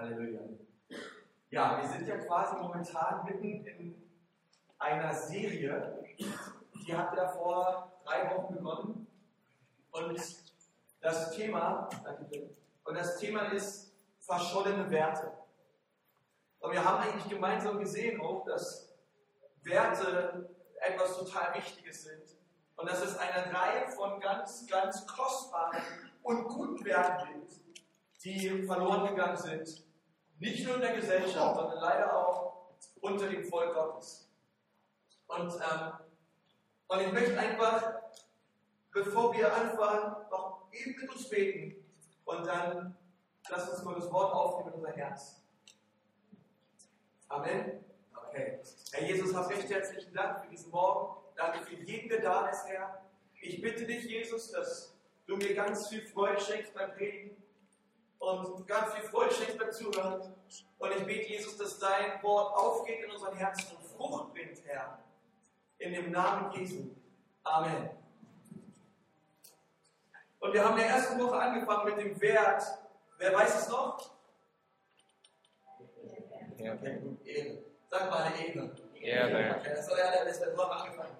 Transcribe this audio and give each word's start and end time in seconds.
Halleluja. 0.00 0.40
Ja, 1.50 1.82
wir 1.82 1.88
sind 1.88 2.08
ja 2.08 2.16
quasi 2.16 2.56
momentan 2.56 3.22
mitten 3.24 3.66
in 3.66 4.10
einer 4.78 5.12
Serie, 5.12 6.02
die 6.16 6.96
hat 6.96 7.14
ja 7.14 7.28
vor 7.28 7.92
drei 8.06 8.34
Wochen 8.34 8.54
begonnen. 8.54 9.06
Und 9.90 10.18
das 11.02 11.30
Thema, 11.32 11.88
und 12.84 12.94
das 12.96 13.18
Thema 13.18 13.52
ist 13.52 13.92
verschollene 14.20 14.90
Werte. 14.90 15.32
Und 16.60 16.72
wir 16.72 16.82
haben 16.82 17.02
eigentlich 17.02 17.28
gemeinsam 17.28 17.78
gesehen 17.78 18.22
auch, 18.22 18.46
dass 18.46 18.94
Werte 19.64 20.48
etwas 20.80 21.18
total 21.18 21.54
Wichtiges 21.56 22.04
sind. 22.04 22.22
Und 22.76 22.88
dass 22.88 23.02
es 23.02 23.18
eine 23.18 23.52
Reihe 23.52 23.86
von 23.88 24.18
ganz, 24.20 24.66
ganz 24.66 25.06
kostbaren 25.06 25.82
und 26.22 26.44
guten 26.44 26.82
Werten 26.86 27.34
gibt, 27.34 27.60
die 28.24 28.62
verloren 28.62 29.08
gegangen 29.08 29.36
sind. 29.36 29.89
Nicht 30.40 30.66
nur 30.66 30.76
in 30.76 30.80
der 30.80 30.94
Gesellschaft, 30.94 31.54
sondern 31.54 31.78
leider 31.80 32.16
auch 32.16 32.70
unter 33.02 33.28
dem 33.28 33.44
Volk 33.44 33.74
Gottes. 33.74 34.26
Und, 35.26 35.52
ähm, 35.52 35.92
und 36.88 37.00
ich 37.00 37.12
möchte 37.12 37.38
einfach, 37.38 37.92
bevor 38.90 39.34
wir 39.34 39.54
anfangen, 39.54 40.16
noch 40.30 40.66
eben 40.72 40.98
mit 40.98 41.10
uns 41.10 41.28
beten 41.28 41.84
und 42.24 42.46
dann 42.46 42.96
lass 43.50 43.68
uns 43.68 43.82
mal 43.84 43.94
das 43.94 44.10
Wort 44.10 44.32
aufnehmen 44.32 44.70
in 44.70 44.74
unser 44.80 44.92
Herz. 44.92 45.42
Amen. 47.28 47.84
Okay. 48.26 48.60
Herr 48.92 49.06
Jesus, 49.06 49.34
hab 49.34 49.50
recht 49.50 49.68
herzlichen 49.68 50.14
Dank 50.14 50.42
für 50.42 50.50
diesen 50.50 50.70
Morgen. 50.70 51.22
Danke 51.36 51.66
für 51.66 51.74
jeden, 51.74 52.08
der 52.08 52.22
da 52.22 52.48
ist, 52.48 52.66
Herr. 52.66 53.04
Ich 53.42 53.60
bitte 53.60 53.84
dich, 53.84 54.04
Jesus, 54.04 54.50
dass 54.52 54.96
du 55.26 55.36
mir 55.36 55.54
ganz 55.54 55.88
viel 55.88 56.02
Freude 56.02 56.40
schenkst 56.40 56.72
beim 56.72 56.92
Predigen 56.92 57.39
und 58.20 58.66
ganz 58.66 58.94
viel 58.94 59.02
Freude 59.04 59.34
schenkst 59.34 59.58
beim 59.58 59.72
Zuhören. 59.72 60.34
Und 60.78 60.92
ich 60.92 61.04
bete, 61.04 61.28
Jesus, 61.28 61.56
dass 61.56 61.78
dein 61.78 62.22
Wort 62.22 62.54
aufgeht 62.54 63.02
in 63.02 63.10
unseren 63.10 63.34
Herzen 63.34 63.76
und 63.76 63.84
Frucht 63.84 64.32
bringt, 64.32 64.62
Herr. 64.66 64.98
In 65.78 65.92
dem 65.92 66.10
Namen 66.10 66.52
Jesu. 66.52 66.90
Amen. 67.42 67.90
Und 70.38 70.52
wir 70.52 70.64
haben 70.64 70.72
in 70.72 70.84
der 70.84 70.88
ersten 70.88 71.18
Woche 71.18 71.36
angefangen 71.36 71.84
mit 71.86 71.98
dem 71.98 72.20
Wert. 72.20 72.62
Wer 73.18 73.34
weiß 73.34 73.62
es 73.62 73.68
noch? 73.68 74.10
Ja. 76.58 76.74
Ehre. 76.74 77.64
Sag 77.88 78.10
mal 78.10 78.22
eine 78.22 78.46
Ehre. 78.46 78.70
Ehre. 79.00 79.62
Das 79.64 79.90
war 79.90 79.98
ja 79.98 80.10
der 80.10 80.24
letzte 80.24 80.56
Woche 80.56 80.72
angefangen. 80.72 81.16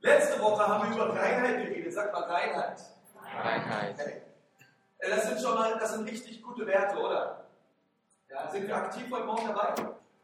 Letzte 0.00 0.40
Woche 0.40 0.66
haben 0.66 0.88
wir 0.88 1.04
über 1.04 1.14
Reinheit 1.14 1.66
geredet. 1.66 1.92
Sag 1.92 2.12
mal 2.12 2.22
Reinheit. 2.22 2.80
Reinheit. 3.22 4.00
Okay. 4.00 4.22
Das 5.08 5.26
sind 5.28 5.40
schon 5.40 5.54
mal, 5.54 5.78
das 5.78 5.92
sind 5.92 6.08
richtig 6.08 6.42
gute 6.42 6.66
Werte, 6.66 6.96
oder? 6.98 7.46
Ja, 8.30 8.50
sind 8.50 8.66
wir 8.66 8.76
aktiv 8.76 9.04
heute 9.10 9.26
Morgen 9.26 9.48
dabei? 9.48 9.74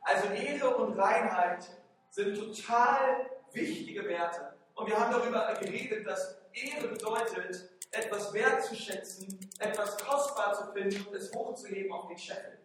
Also 0.02 0.28
Ehre 0.28 0.74
und 0.76 0.98
Reinheit 0.98 1.70
sind 2.10 2.34
total 2.34 3.30
wichtige 3.52 4.04
Werte. 4.04 4.54
Und 4.74 4.86
wir 4.88 4.98
haben 4.98 5.12
darüber 5.12 5.52
geredet, 5.60 6.06
dass 6.06 6.38
Ehre 6.52 6.88
bedeutet, 6.88 7.70
etwas 7.92 8.32
wertzuschätzen, 8.32 9.50
etwas 9.58 9.98
kostbar 9.98 10.54
zu 10.54 10.72
finden 10.72 11.06
und 11.06 11.14
es 11.14 11.32
hochzuheben 11.32 11.92
auf 11.92 12.08
den 12.08 12.18
Scheffel. 12.18 12.58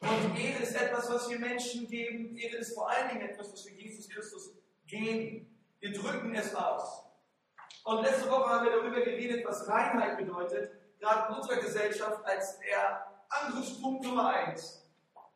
Und 0.00 0.38
Ehre 0.38 0.62
ist 0.62 0.80
etwas, 0.80 1.10
was 1.10 1.28
wir 1.28 1.38
Menschen 1.38 1.88
geben. 1.88 2.36
Ehre 2.36 2.56
ist 2.56 2.74
vor 2.74 2.90
allen 2.90 3.08
Dingen 3.08 3.28
etwas, 3.28 3.52
was 3.52 3.66
wir 3.66 3.72
Jesus 3.74 4.08
Christus 4.08 4.52
geben. 4.86 5.58
Wir 5.80 5.92
drücken 5.92 6.34
es 6.34 6.54
aus. 6.54 7.09
Und 7.84 8.02
letzte 8.02 8.30
Woche 8.30 8.48
haben 8.48 8.64
wir 8.66 8.72
darüber 8.72 9.00
geredet, 9.00 9.44
was 9.46 9.66
Reinheit 9.68 10.18
bedeutet, 10.18 10.72
gerade 10.98 11.28
in 11.28 11.36
unserer 11.36 11.56
Gesellschaft 11.56 12.24
als 12.24 12.58
der 12.60 13.06
Angriffspunkt 13.28 14.04
Nummer 14.04 14.28
eins. 14.28 14.86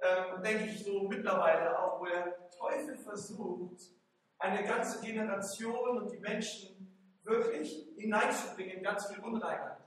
Ähm, 0.00 0.42
denke 0.42 0.64
ich 0.64 0.84
so 0.84 1.08
mittlerweile 1.08 1.78
auch, 1.78 2.00
wo 2.00 2.04
der 2.04 2.50
Teufel 2.50 2.98
versucht, 2.98 3.80
eine 4.38 4.62
ganze 4.64 5.00
Generation 5.00 5.98
und 5.98 6.10
die 6.10 6.18
Menschen 6.18 6.74
wirklich 7.22 7.88
hineinzubringen 7.96 8.78
in 8.78 8.82
ganz 8.82 9.06
viel 9.06 9.22
Unreinheit. 9.24 9.78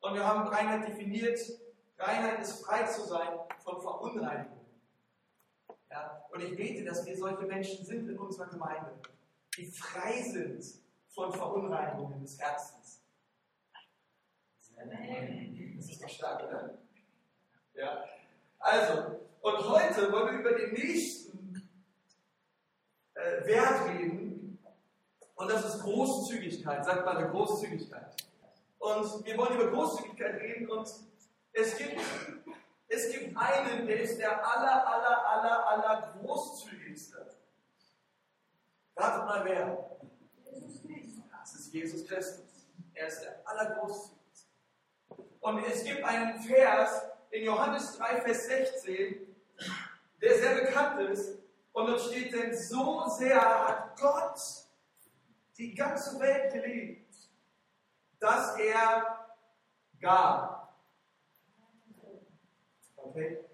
Und 0.00 0.14
wir 0.14 0.26
haben 0.26 0.48
Reinheit 0.48 0.88
definiert. 0.88 1.38
Reinheit 1.98 2.40
ist 2.40 2.64
frei 2.64 2.84
zu 2.84 3.02
sein 3.02 3.38
von 3.62 3.80
Verunreinigung. 3.80 4.66
Ja? 5.90 6.24
Und 6.30 6.42
ich 6.42 6.56
bete, 6.56 6.84
dass 6.84 7.06
wir 7.06 7.16
solche 7.16 7.46
Menschen 7.46 7.84
sind 7.84 8.08
in 8.08 8.18
unserer 8.18 8.46
Gemeinde, 8.46 8.98
die 9.56 9.66
frei 9.66 10.22
sind 10.22 10.64
von 11.18 11.32
Verunreinigungen 11.32 12.20
des 12.20 12.38
Herzens. 12.38 13.02
Das 15.76 15.88
ist 15.88 16.00
doch 16.00 16.08
stark, 16.08 16.44
oder? 16.44 16.78
Ja. 17.74 18.04
Also, 18.60 19.18
und 19.40 19.68
heute 19.68 20.12
wollen 20.12 20.32
wir 20.32 20.50
über 20.50 20.58
den 20.58 20.74
nächsten 20.74 21.68
äh, 23.14 23.44
Wert 23.46 23.88
reden. 23.88 24.62
Und 25.34 25.50
das 25.50 25.74
ist 25.74 25.82
Großzügigkeit. 25.82 26.84
Sagt 26.84 27.04
mal 27.04 27.16
eine 27.16 27.30
Großzügigkeit. 27.30 28.14
Und 28.78 29.26
wir 29.26 29.36
wollen 29.36 29.60
über 29.60 29.72
Großzügigkeit 29.72 30.40
reden. 30.40 30.70
Und 30.70 30.88
es 31.52 31.76
gibt, 31.76 32.00
es 32.86 33.10
gibt 33.10 33.36
einen, 33.36 33.88
der 33.88 34.02
ist 34.02 34.18
der 34.18 34.38
aller, 34.46 34.86
aller, 34.86 35.26
aller, 35.26 35.66
aller 35.66 36.14
großzügigste. 36.20 37.34
Ratet 38.94 39.26
mal 39.26 39.44
wer. 39.44 39.97
Das 41.52 41.60
ist 41.60 41.72
Jesus 41.72 42.06
Christus. 42.06 42.44
Er 42.92 43.08
ist 43.08 43.22
der 43.22 43.40
allergroßzügigste. 43.48 44.48
Und 45.40 45.64
es 45.64 45.82
gibt 45.82 46.04
einen 46.04 46.38
Vers 46.42 47.04
in 47.30 47.44
Johannes 47.44 47.96
3, 47.96 48.20
Vers 48.20 48.46
16, 48.46 49.34
der 50.20 50.38
sehr 50.38 50.54
bekannt 50.56 51.00
ist. 51.08 51.38
Und 51.72 51.86
dort 51.86 52.00
steht, 52.02 52.34
denn 52.34 52.54
so 52.54 53.08
sehr 53.08 53.40
hat 53.40 53.98
Gott 53.98 54.38
die 55.56 55.74
ganze 55.74 56.20
Welt 56.20 56.52
geliebt, 56.52 57.14
dass 58.20 58.58
er 58.58 59.26
gab. 60.00 60.76
Okay? 62.96 63.44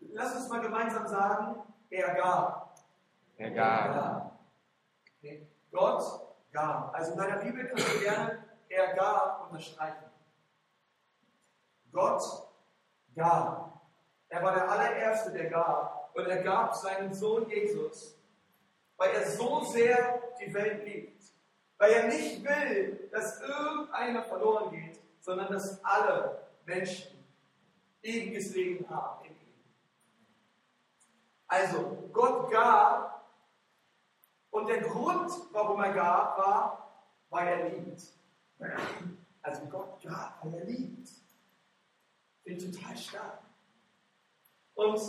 Lass 0.00 0.34
uns 0.34 0.48
mal 0.48 0.60
gemeinsam 0.60 1.06
sagen, 1.06 1.62
er 1.90 2.14
gab. 2.14 2.80
Er 3.36 3.50
gab. 3.50 4.38
Okay. 5.18 5.51
Gott 5.72 6.04
gab. 6.52 6.94
Also 6.94 7.12
in 7.12 7.18
deiner 7.18 7.36
Bibel 7.36 7.66
kannst 7.66 7.94
du 7.94 8.00
gerne 8.00 8.42
er 8.72 8.94
gab 8.94 9.50
unterstreichen. 9.50 10.10
Gott 11.92 12.22
gab. 13.14 13.82
Er 14.28 14.42
war 14.42 14.54
der 14.54 14.70
allererste, 14.70 15.30
der 15.30 15.50
gab. 15.50 16.10
Und 16.14 16.26
er 16.26 16.42
gab 16.42 16.74
seinen 16.74 17.12
Sohn 17.12 17.48
Jesus, 17.48 18.18
weil 18.96 19.10
er 19.10 19.26
so 19.30 19.64
sehr 19.64 20.22
die 20.40 20.52
Welt 20.52 20.84
liebt. 20.84 21.22
Weil 21.78 21.92
er 21.92 22.06
nicht 22.08 22.44
will, 22.44 23.08
dass 23.12 23.40
irgendeiner 23.40 24.22
verloren 24.22 24.70
geht, 24.70 25.00
sondern 25.20 25.52
dass 25.52 25.82
alle 25.84 26.48
Menschen 26.64 27.24
ewiges 28.02 28.54
Leben 28.54 28.88
haben 28.88 29.24
in 29.24 29.32
ihm. 29.32 29.64
Also, 31.46 32.08
Gott 32.12 32.50
gab 32.50 33.21
und 34.52 34.66
der 34.68 34.82
Grund, 34.82 35.32
warum 35.52 35.82
er 35.82 35.92
gab, 35.94 36.38
war, 36.38 37.06
weil 37.30 37.48
er 37.48 37.68
liebt. 37.70 38.02
Also 39.40 39.64
Gott 39.66 40.00
gab, 40.02 40.44
weil 40.44 40.54
er 40.54 40.64
liebt. 40.66 41.08
Bin 42.44 42.58
total 42.58 42.96
stark. 42.96 43.42
Und 44.74 45.00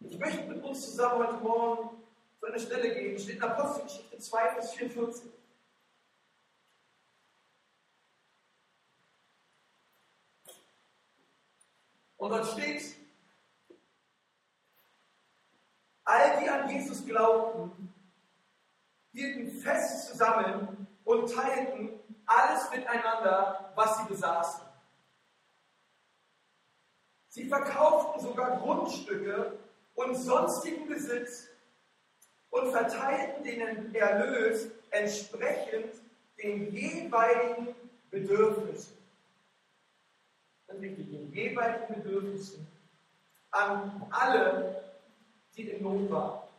ich 0.00 0.18
möchte 0.18 0.44
mit 0.44 0.62
uns 0.62 0.82
zusammen 0.82 1.26
heute 1.26 1.42
Morgen 1.42 2.02
zu 2.38 2.46
einer 2.46 2.58
Stelle 2.58 2.94
gehen. 2.94 3.18
Steht 3.18 3.36
in 3.36 3.42
Apostelgeschichte 3.42 4.18
2, 4.18 4.50
Vers 4.52 4.74
44. 4.74 5.32
Und 12.16 12.30
dort 12.30 12.46
steht, 12.46 12.96
all 16.04 16.40
die 16.40 16.48
an 16.48 16.68
Jesus 16.68 17.04
glaubten, 17.04 17.89
hielten 19.12 19.50
fest 19.60 20.08
zusammen 20.08 20.86
und 21.04 21.32
teilten 21.32 21.90
alles 22.26 22.70
miteinander, 22.70 23.72
was 23.74 23.98
sie 23.98 24.04
besaßen. 24.04 24.64
Sie 27.28 27.48
verkauften 27.48 28.20
sogar 28.20 28.58
Grundstücke 28.58 29.58
und 29.94 30.14
sonstigen 30.16 30.88
Besitz 30.88 31.48
und 32.50 32.70
verteilten 32.72 33.44
den 33.44 33.94
Erlös 33.94 34.68
entsprechend 34.90 35.94
den 36.42 36.72
jeweiligen 36.74 37.74
Bedürfnissen. 38.10 38.96
Das 40.66 40.80
wichtig, 40.80 41.10
den 41.10 41.32
jeweiligen 41.32 42.02
Bedürfnissen 42.02 42.66
an 43.50 44.06
alle, 44.10 44.82
die 45.56 45.68
in 45.68 45.82
Not 45.82 46.10
waren. 46.10 46.49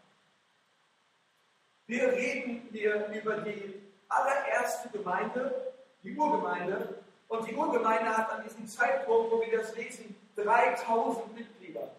Wir 1.91 2.09
reden 2.09 2.69
hier 2.71 3.07
über 3.07 3.41
die 3.41 3.81
allererste 4.07 4.87
Gemeinde, 4.97 5.73
die 6.01 6.15
Urgemeinde, 6.15 7.01
Und 7.27 7.45
die 7.45 7.53
Urgemeinde 7.53 8.15
hat 8.15 8.31
an 8.31 8.43
diesem 8.45 8.65
Zeitpunkt, 8.65 9.29
wo 9.29 9.41
wir 9.41 9.59
das 9.59 9.75
lesen, 9.75 10.15
3000 10.37 11.35
Mitglieder. 11.35 11.91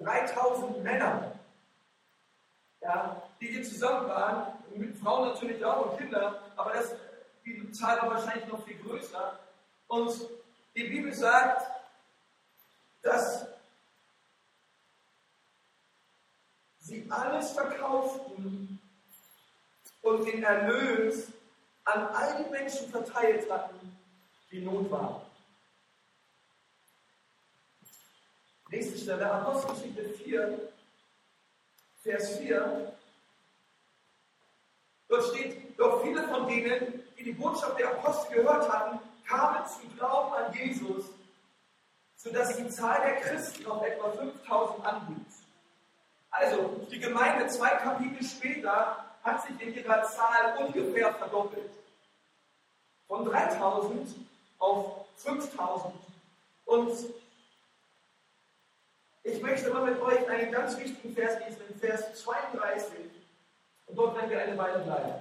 3000 0.00 0.84
Männer, 0.84 1.32
ja, 2.82 3.22
die 3.40 3.46
hier 3.46 3.64
zusammen 3.64 4.06
waren, 4.06 4.52
mit 4.74 4.98
Frauen 4.98 5.30
natürlich 5.30 5.64
auch 5.64 5.92
und 5.92 5.98
Kinder, 5.98 6.42
aber 6.54 6.74
das, 6.74 6.94
die 7.46 7.72
Zahl 7.72 7.96
war 8.02 8.10
wahrscheinlich 8.10 8.46
noch 8.48 8.62
viel 8.66 8.76
größer. 8.82 9.38
Und 9.86 10.28
die 10.76 10.84
Bibel 10.84 11.14
sagt, 11.14 11.70
dass 13.00 13.46
sie 16.88 17.06
alles 17.10 17.52
verkauften 17.52 18.78
und 20.02 20.24
den 20.24 20.42
Erlös 20.42 21.28
an 21.84 22.08
all 22.08 22.42
die 22.42 22.50
Menschen 22.50 22.90
verteilt 22.90 23.50
hatten, 23.50 23.96
die 24.50 24.60
Not 24.60 24.90
waren. 24.90 25.22
Nächste 28.70 28.98
Stelle, 28.98 29.30
Apostelgeschichte 29.30 30.08
4, 30.24 30.72
Vers 32.02 32.38
4. 32.38 32.92
Dort 35.08 35.24
steht, 35.24 35.78
doch 35.78 36.02
viele 36.02 36.28
von 36.28 36.46
denen, 36.46 37.02
die 37.18 37.24
die 37.24 37.32
Botschaft 37.32 37.78
der 37.78 37.90
Apostel 37.92 38.36
gehört 38.36 38.70
hatten, 38.70 39.00
kamen 39.26 39.66
zum 39.66 39.96
Glauben 39.96 40.34
an 40.34 40.52
Jesus, 40.54 41.06
sodass 42.16 42.56
die 42.56 42.68
Zahl 42.68 43.00
der 43.00 43.16
Christen 43.20 43.66
auf 43.66 43.82
etwa 43.82 44.10
5000 44.10 44.84
anwuchs. 44.84 45.27
Also, 46.40 46.86
die 46.88 47.00
Gemeinde 47.00 47.48
zwei 47.48 47.70
Kapitel 47.70 48.24
später 48.24 49.04
hat 49.24 49.42
sich 49.42 49.60
in 49.60 49.74
ihrer 49.74 50.04
Zahl 50.04 50.56
ungefähr 50.58 51.12
verdoppelt. 51.14 51.70
Von 53.08 53.24
3000 53.24 54.14
auf 54.60 55.06
5000. 55.16 55.94
Und 56.64 56.92
ich 59.24 59.42
möchte 59.42 59.72
mal 59.72 59.90
mit 59.90 60.00
euch 60.00 60.28
einen 60.28 60.52
ganz 60.52 60.78
wichtigen 60.78 61.12
Vers 61.12 61.40
lesen, 61.44 61.62
in 61.68 61.78
Vers 61.80 62.14
32. 62.22 62.98
Und 63.86 63.96
dort 63.96 64.16
werden 64.16 64.30
wir 64.30 64.40
eine 64.40 64.56
Weile 64.56 64.78
bleiben. 64.78 65.14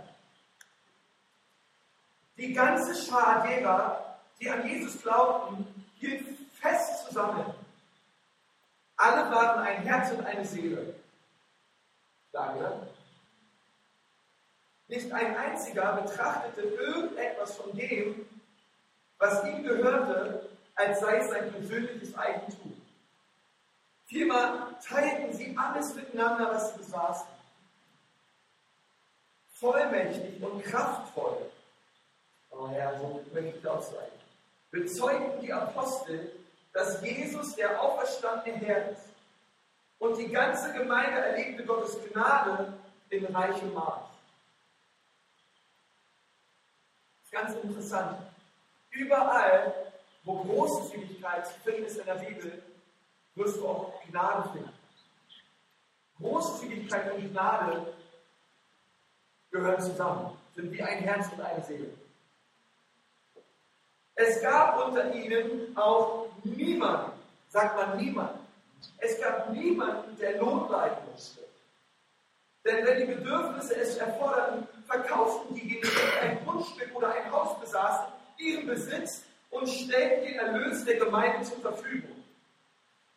Die 2.38 2.54
ganze 2.54 2.94
Schar 2.94 3.48
derer, 3.48 4.20
die 4.40 4.50
an 4.52 4.68
Jesus 4.68 5.02
glaubten, 5.02 5.66
hielt 5.96 6.28
fest 6.54 7.08
zusammen. 7.08 7.46
Alle 8.98 9.32
waren 9.32 9.60
ein 9.62 9.82
Herz 9.84 10.12
und 10.12 10.24
eine 10.24 10.46
Seele. 10.46 10.94
Danke. 12.38 12.88
Nicht 14.88 15.12
ein 15.12 15.36
einziger 15.36 15.94
betrachtete 15.94 16.62
irgendetwas 16.62 17.58
von 17.58 17.76
dem, 17.76 18.28
was 19.18 19.44
ihm 19.44 19.64
gehörte, 19.64 20.48
als 20.76 21.00
sei 21.00 21.18
es 21.18 21.30
sein 21.30 21.52
persönliches 21.52 22.16
Eigentum. 22.16 22.80
Vielmehr 24.06 24.76
teilten 24.88 25.34
sie 25.34 25.58
alles 25.58 25.96
miteinander, 25.96 26.52
was 26.52 26.74
sie 26.74 26.78
besaßen. 26.78 27.28
Vollmächtig 29.54 30.42
und 30.44 30.64
kraftvoll. 30.64 31.50
Oh 32.52 32.68
Herr, 32.68 33.00
so 33.00 33.26
möchte 33.34 33.58
ich 33.58 33.68
auch 33.68 33.82
sein. 33.82 34.12
Bezeugten 34.70 35.42
die 35.42 35.52
Apostel, 35.52 36.32
dass 36.72 37.02
Jesus 37.02 37.56
der 37.56 37.82
auferstandene 37.82 38.58
Herr 38.58 38.92
ist. 38.92 39.07
Und 40.00 40.18
die 40.18 40.30
ganze 40.30 40.74
Gemeinde 40.74 41.20
erlebte 41.20 41.66
Gottes 41.66 41.98
Gnade 42.12 42.74
in 43.10 43.26
reichem 43.26 43.74
Maß. 43.74 44.04
Ganz 47.32 47.56
interessant. 47.56 48.18
Überall, 48.90 49.74
wo 50.24 50.44
Großzügigkeit 50.44 51.46
zu 51.48 51.54
finden 51.60 51.84
ist 51.86 51.98
in 51.98 52.06
der 52.06 52.16
Bibel, 52.16 52.64
wirst 53.36 53.58
du 53.58 53.68
auch 53.68 53.94
Gnade 54.10 54.50
finden. 54.50 54.74
Großzügigkeit 56.20 57.14
und 57.14 57.32
Gnade 57.32 57.94
gehören 59.52 59.82
zusammen, 59.82 60.38
sind 60.56 60.72
wie 60.72 60.82
ein 60.82 61.00
Herz 61.00 61.32
und 61.32 61.42
eine 61.42 61.64
Seele. 61.64 61.94
Es 64.16 64.42
gab 64.42 64.84
unter 64.84 65.14
ihnen 65.14 65.78
auch 65.78 66.28
niemanden, 66.44 67.12
sagt 67.50 67.76
man 67.76 67.98
niemanden, 67.98 68.47
es 69.00 69.20
gab 69.22 69.50
niemanden, 69.52 70.18
der 70.18 70.38
Lohn 70.40 70.70
leiden 70.70 70.98
musste. 71.12 71.42
Denn 72.66 72.86
wenn 72.86 73.00
die 73.00 73.14
Bedürfnisse 73.14 73.76
es 73.76 73.98
erforderten, 73.98 74.68
verkauften 74.86 75.56
diejenigen, 75.56 75.88
die 75.88 76.20
ein 76.20 76.46
Grundstück 76.46 76.96
oder 76.96 77.14
ein 77.14 77.32
Haus 77.32 77.60
besaßen, 77.60 78.08
ihren 78.38 78.68
Besitz 78.68 79.24
und 79.50 79.68
stellten 79.68 80.26
den 80.26 80.40
Erlös 80.40 80.84
der 80.84 80.96
Gemeinde 80.98 81.44
zur 81.44 81.60
Verfügung 81.60 82.18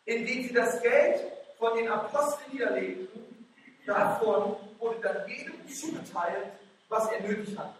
indem 0.05 0.43
sie 0.43 0.53
das 0.53 0.81
Geld 0.81 1.21
von 1.57 1.77
den 1.77 1.87
Aposteln 1.87 2.51
niederlegten, 2.51 3.47
davon 3.85 4.55
wurde 4.79 4.99
dann 5.01 5.27
jedem 5.27 5.67
zugeteilt, 5.67 6.51
was 6.89 7.09
er 7.11 7.21
nötig 7.21 7.57
hatte. 7.57 7.75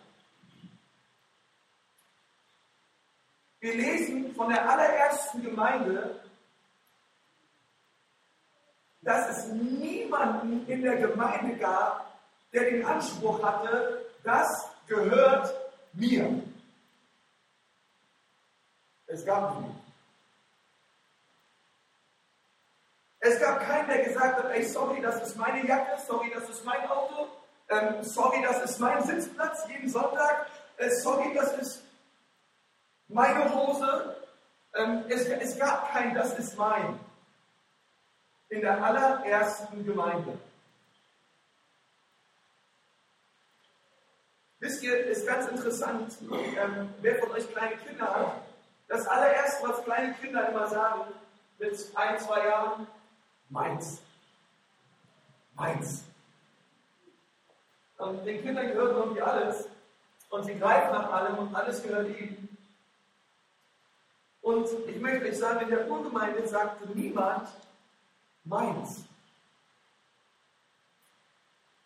Wir 3.60 3.76
lesen 3.76 4.34
von 4.34 4.50
der 4.50 4.68
allerersten 4.68 5.44
Gemeinde, 5.44 6.20
dass 9.02 9.30
es 9.30 9.48
niemanden 9.48 10.66
in 10.68 10.82
der 10.84 10.98
Gemeinde 10.98 11.58
gab, 11.58 12.12
der 12.54 12.70
den 12.70 12.86
Anspruch 12.86 13.42
hatte, 13.44 14.06
das 14.24 14.70
gehört 14.88 15.54
mir. 15.94 16.44
Es 19.08 19.26
gab 19.26 19.60
nie. 19.60 19.76
Es 23.20 23.40
gab 23.40 23.62
keinen, 23.62 23.88
der 23.88 24.04
gesagt 24.04 24.44
hat, 24.44 24.52
ey, 24.52 24.64
sorry, 24.64 25.00
das 25.02 25.22
ist 25.28 25.38
meine 25.38 25.66
Jacke, 25.68 26.00
sorry, 26.08 26.32
das 26.34 26.50
ist 26.50 26.66
mein 26.66 26.90
Auto, 26.90 27.28
ähm, 27.70 28.04
sorry, 28.04 28.42
das 28.42 28.64
ist 28.64 28.80
mein 28.80 29.04
Sitzplatz 29.04 29.68
jeden 29.68 29.90
Sonntag, 29.90 30.48
äh, 30.78 30.90
sorry, 30.90 31.32
das 31.36 31.54
ist 31.58 31.84
meine 33.08 33.54
Hose. 33.54 34.16
Ähm, 34.74 35.04
es, 35.10 35.28
es 35.28 35.60
gab 35.60 35.92
kein, 35.92 36.16
das 36.16 36.38
ist 36.40 36.58
mein. 36.58 37.00
In 38.52 38.62
der 38.62 38.84
allerersten 38.84 39.84
Gemeinde. 39.84 40.38
Wisst 44.60 44.84
ihr, 44.84 45.06
ist 45.08 45.26
ganz 45.26 45.48
interessant, 45.48 46.18
ähm, 46.22 46.94
wer 47.02 47.16
von 47.16 47.32
euch 47.32 47.52
kleine 47.52 47.78
Kinder 47.78 48.14
hat. 48.14 48.44
Das 48.88 49.08
allererste, 49.08 49.68
was 49.68 49.84
kleine 49.84 50.14
Kinder 50.14 50.50
immer 50.50 50.68
sagen, 50.68 51.12
mit 51.58 51.74
ein, 51.96 52.20
zwei 52.20 52.46
Jahren, 52.46 52.86
Meins. 53.52 54.02
Meins. 55.56 56.06
Und 57.98 58.26
den 58.26 58.42
Kindern 58.42 58.68
gehört 58.68 58.96
irgendwie 58.96 59.22
alles. 59.22 59.68
Und 60.30 60.46
sie 60.46 60.58
greifen 60.58 60.92
nach 60.94 61.12
allem 61.12 61.38
und 61.38 61.54
alles 61.54 61.84
gehört 61.84 62.08
ihnen. 62.08 62.58
Und 64.42 64.68
ich 64.88 65.00
möchte 65.02 65.26
euch 65.26 65.38
sagen, 65.38 65.62
in 65.62 65.70
der 65.70 65.90
Urgemeinde 65.90 66.48
sagte 66.48 66.88
niemand 66.94 67.50
meins. 68.44 69.06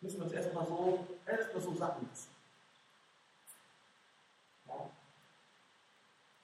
Müssen 0.01 0.17
wir 0.17 0.25
uns 0.25 0.33
erstmal 0.33 0.65
so, 0.67 1.07
erstmal 1.25 1.61
so 1.61 1.73
sacken 1.75 2.07
lassen. 2.09 2.29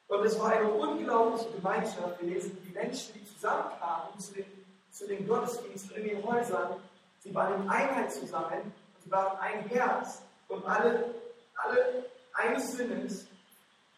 Und 0.08 0.26
es 0.26 0.38
war 0.40 0.52
eine 0.52 0.70
unglaubliche 0.70 1.52
Gemeinschaft 1.52 2.20
gewesen, 2.20 2.58
die 2.66 2.74
Menschen, 2.74 3.14
die 3.14 3.26
zusammenkamen 3.26 4.20
zu 4.20 4.34
den 4.34 4.62
zu 4.92 5.08
den 5.08 5.28
Gottesdiensten 5.28 5.96
in 5.98 6.04
den 6.04 6.24
Häusern. 6.24 6.76
Sie 7.20 7.34
waren 7.34 7.64
in 7.64 7.70
Einheit 7.70 8.12
zusammen, 8.12 8.74
sie 9.04 9.12
waren 9.12 9.38
ein 9.40 9.68
Herz 9.70 10.22
und 10.48 10.66
alle, 10.66 11.16
alle 11.56 12.06
eines 12.34 12.74
Sinnes. 12.74 13.28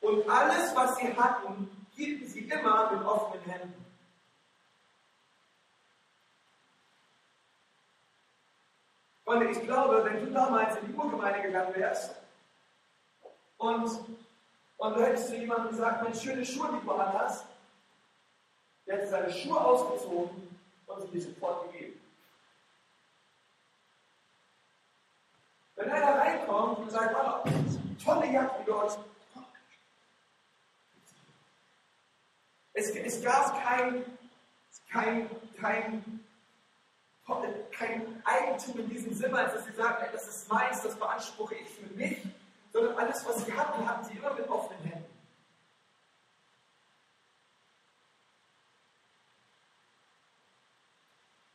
Und 0.02 0.30
alles, 0.30 0.76
was 0.76 0.98
sie 0.98 1.16
hatten, 1.16 1.70
hielten 1.96 2.28
sie 2.28 2.42
immer 2.42 2.92
mit 2.92 3.06
offenen 3.06 3.44
Händen. 3.46 3.83
Und 9.26 9.42
ich 9.50 9.62
glaube, 9.62 10.04
wenn 10.04 10.26
du 10.26 10.32
damals 10.32 10.78
in 10.78 10.88
die 10.88 10.94
Urgemeinde 10.94 11.42
gegangen 11.42 11.74
wärst 11.76 12.16
und, 13.58 14.00
und 14.78 14.96
du 14.96 15.02
hättest 15.02 15.30
zu 15.30 15.38
jemandem 15.38 15.70
gesagt, 15.70 16.04
meine 16.04 16.16
schöne 16.16 16.46
Schuhe, 16.46 16.70
die 16.74 16.86
du 16.86 16.92
anhast, 16.92 17.46
der 18.86 18.98
hätte 18.98 19.08
seine 19.08 19.32
Schuhe 19.32 19.60
ausgezogen 19.60 20.60
und 20.88 21.02
sie 21.02 21.08
dir 21.08 21.22
sofort 21.22 21.72
gegeben. 21.72 22.00
Wenn 25.76 25.90
einer 25.90 26.20
reinkommt 26.20 26.80
und 26.80 26.92
sagt, 26.92 27.16
oh, 27.16 27.50
tolle 28.04 28.32
Jacke, 28.32 28.64
die 28.66 28.74
hast, 28.74 29.00
es, 32.74 32.90
es 32.90 33.24
gab 33.24 33.64
kein, 33.64 34.04
kein, 34.92 35.30
kein, 35.60 36.24
kein 37.84 38.22
Eigentum 38.24 38.80
in 38.80 38.90
diesem 38.90 39.14
Sinne, 39.14 39.38
als 39.38 39.54
dass 39.54 39.66
sie 39.66 39.74
sagen, 39.74 40.06
das 40.12 40.28
ist 40.28 40.50
meins, 40.50 40.82
das 40.82 40.96
beanspruche 40.96 41.56
ich 41.56 41.70
für 41.70 41.94
mich, 41.96 42.18
sondern 42.72 42.98
alles, 42.98 43.26
was 43.26 43.46
sie 43.46 43.54
hatten, 43.54 43.88
hatten 43.88 44.06
sie 44.06 44.18
immer 44.18 44.34
mit 44.34 44.48
offenen 44.50 44.84
Händen. 44.84 45.06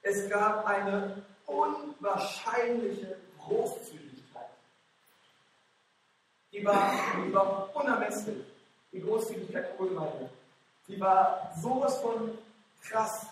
Es 0.02 0.28
gab 0.30 0.64
eine 0.66 1.22
unwahrscheinliche 1.46 3.16
Großzügigkeit. 3.38 4.48
Die 6.52 6.64
war, 6.64 6.92
die 7.26 7.34
war 7.34 7.76
unermesslich, 7.76 8.44
die 8.92 9.00
Großzügigkeit 9.00 9.66
der 9.66 9.80
Urgemeinde. 9.80 10.30
Die 10.86 10.98
war 10.98 11.52
sowas 11.60 12.00
von 12.00 12.38
krass 12.82 13.26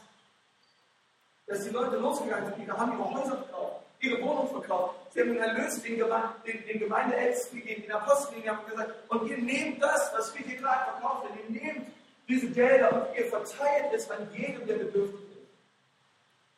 dass 1.46 1.64
die 1.64 1.70
Leute 1.70 1.96
losgegangen 1.96 2.52
sind, 2.52 2.66
die 2.66 2.70
haben 2.70 2.92
ihre 2.92 3.10
Häuser 3.10 3.36
verkauft, 3.36 3.86
ihre 4.00 4.22
Wohnung 4.22 4.48
verkauft, 4.48 4.94
sie 5.12 5.20
haben 5.20 5.28
den 5.28 5.38
Erlös 5.38 5.80
den, 5.82 5.96
den, 5.96 6.66
den 6.66 6.78
Gemeindeältesten 6.78 7.60
gegeben, 7.60 7.82
den 7.82 7.92
Aposteln, 7.92 8.42
die 8.42 8.50
haben 8.50 8.68
gesagt, 8.68 8.92
und 9.08 9.28
ihr 9.28 9.38
nehmt 9.38 9.82
das, 9.82 10.12
was 10.14 10.36
wir 10.36 10.44
hier 10.44 10.56
gerade 10.56 10.90
verkauft 10.92 11.28
haben, 11.28 11.38
ihr 11.48 11.60
nehmt 11.60 11.86
diese 12.28 12.50
Gelder 12.50 12.92
und 12.92 13.16
ihr 13.16 13.26
verteilt 13.26 13.92
es 13.94 14.10
an 14.10 14.28
jedem, 14.32 14.66
der 14.66 14.74
bedürftig 14.74 15.20
ist. 15.20 15.46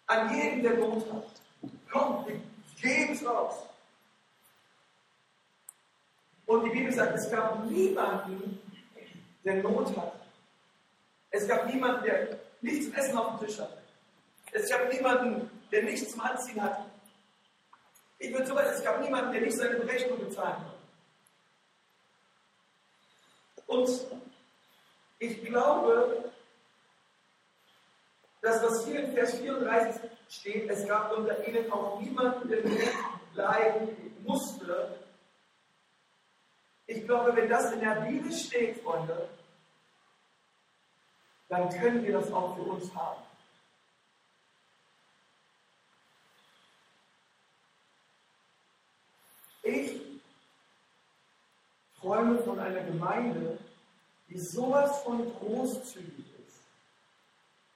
An 0.07 0.35
jedem, 0.35 0.63
der 0.63 0.75
Not 0.79 1.13
hat. 1.13 1.27
Kommt, 1.91 2.29
wir 2.29 2.41
geben 2.81 3.13
es 3.13 3.27
raus. 3.27 3.55
Und 6.47 6.65
die 6.65 6.71
Bibel 6.71 6.91
sagt, 6.93 7.15
es 7.15 7.31
gab 7.31 7.67
niemanden, 7.67 8.59
der 9.45 9.63
Not 9.63 9.95
hat. 9.95 10.15
Es 11.31 11.47
gab 11.47 11.67
niemanden, 11.67 12.05
der 12.05 12.39
nichts 12.63 12.87
zum 12.87 12.95
Essen 12.95 13.19
auf 13.19 13.39
dem 13.39 13.47
Tisch 13.47 13.59
hat. 13.59 13.78
Es 14.53 14.69
gab 14.71 14.93
niemanden, 14.93 15.51
der 15.71 15.83
nichts 15.85 16.11
zum 16.11 16.21
Anziehen 16.21 16.63
hat. 16.63 16.87
Ich 18.19 18.33
würde 18.33 18.55
weit, 18.55 18.67
es 18.69 18.83
gab 18.83 19.01
niemanden, 19.01 19.33
der 19.33 19.43
nicht 19.43 19.57
seine 19.57 19.77
Berechnung 19.77 20.19
bezahlen 20.19 20.57
konnte. 20.57 20.79
Und 23.67 24.07
ich 25.19 25.45
glaube, 25.45 26.33
dass 28.41 28.63
was 28.63 28.87
hier 28.87 29.05
in 29.05 29.13
Vers 29.13 29.39
34 29.39 30.11
steht, 30.29 30.71
es 30.71 30.87
gab 30.87 31.17
unter 31.17 31.47
ihnen 31.47 31.71
auch 31.71 32.01
niemanden, 32.01 32.49
der 32.49 32.63
leiden 33.35 34.15
musste. 34.25 34.99
Ich 36.87 37.05
glaube, 37.05 37.37
wenn 37.37 37.49
das 37.49 37.73
in 37.73 37.81
der 37.81 38.01
Bibel 38.01 38.33
steht, 38.33 38.83
Freunde, 38.83 39.29
dann 41.49 41.69
können 41.71 42.05
wir 42.05 42.13
das 42.15 42.33
auch 42.33 42.57
für 42.57 42.63
uns 42.63 42.95
haben. 42.95 43.28
Ich 49.69 50.01
träume 52.01 52.39
von 52.39 52.59
einer 52.59 52.81
Gemeinde, 52.85 53.59
die 54.29 54.39
sowas 54.39 55.03
von 55.03 55.31
großzügig 55.35 56.25
ist, 56.47 56.61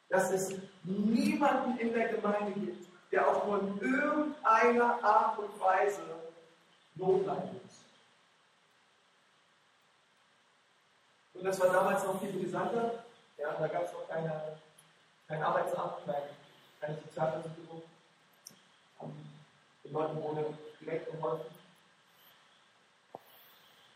dass 0.09 0.31
es 0.31 0.55
niemanden 0.85 1.79
in 1.79 1.93
der 1.93 2.09
Gemeinde 2.09 2.53
gibt, 2.53 2.87
der 3.13 3.29
auch 3.29 3.47
nur 3.47 3.61
in 3.61 3.79
irgendeiner 3.79 5.05
Art 5.05 5.39
und 5.39 5.61
Weise 5.61 6.01
Not 6.95 7.27
leiden 7.27 7.61
muss. 7.63 7.85
Und 11.35 11.45
das 11.45 11.61
war 11.61 11.73
damals 11.73 12.05
noch 12.05 12.19
viel 12.21 12.33
brisanter. 12.33 13.05
Ja, 13.37 13.53
da 13.53 13.69
gab 13.69 13.85
es 13.85 13.93
noch 13.93 14.09
keine, 14.09 14.59
kein 15.29 15.43
Arbeitsamt, 15.43 16.07
kein, 16.07 16.23
keine 16.81 16.97
Sozialversicherung. 17.03 17.83
Den 19.85 19.93
Leuten 19.93 20.23
wurde 20.23 20.47
direkt 20.81 21.11
geholfen. 21.11 21.62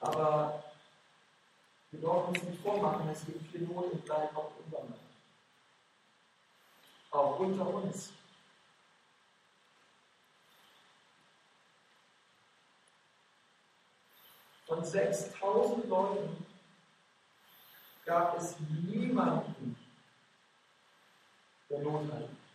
Aber 0.01 0.65
wir 1.91 2.01
brauchen 2.01 2.35
uns 2.35 2.43
nicht 2.43 2.63
vormachen, 2.63 3.09
es 3.09 3.25
gibt 3.25 3.51
viel 3.51 3.63
Not 3.63 3.93
und 3.93 4.09
Leid 4.09 4.35
auch 4.37 4.53
unter 4.65 4.81
uns. 4.81 4.97
Auch 7.11 7.39
unter 7.39 7.67
uns. 7.67 8.13
Von 14.67 14.85
6000 14.85 15.89
Leuten 15.89 16.47
gab 18.05 18.37
es 18.37 18.59
niemanden, 18.61 19.77
der 21.71 21.79
Not 21.79 22.13
hatte. 22.13 22.46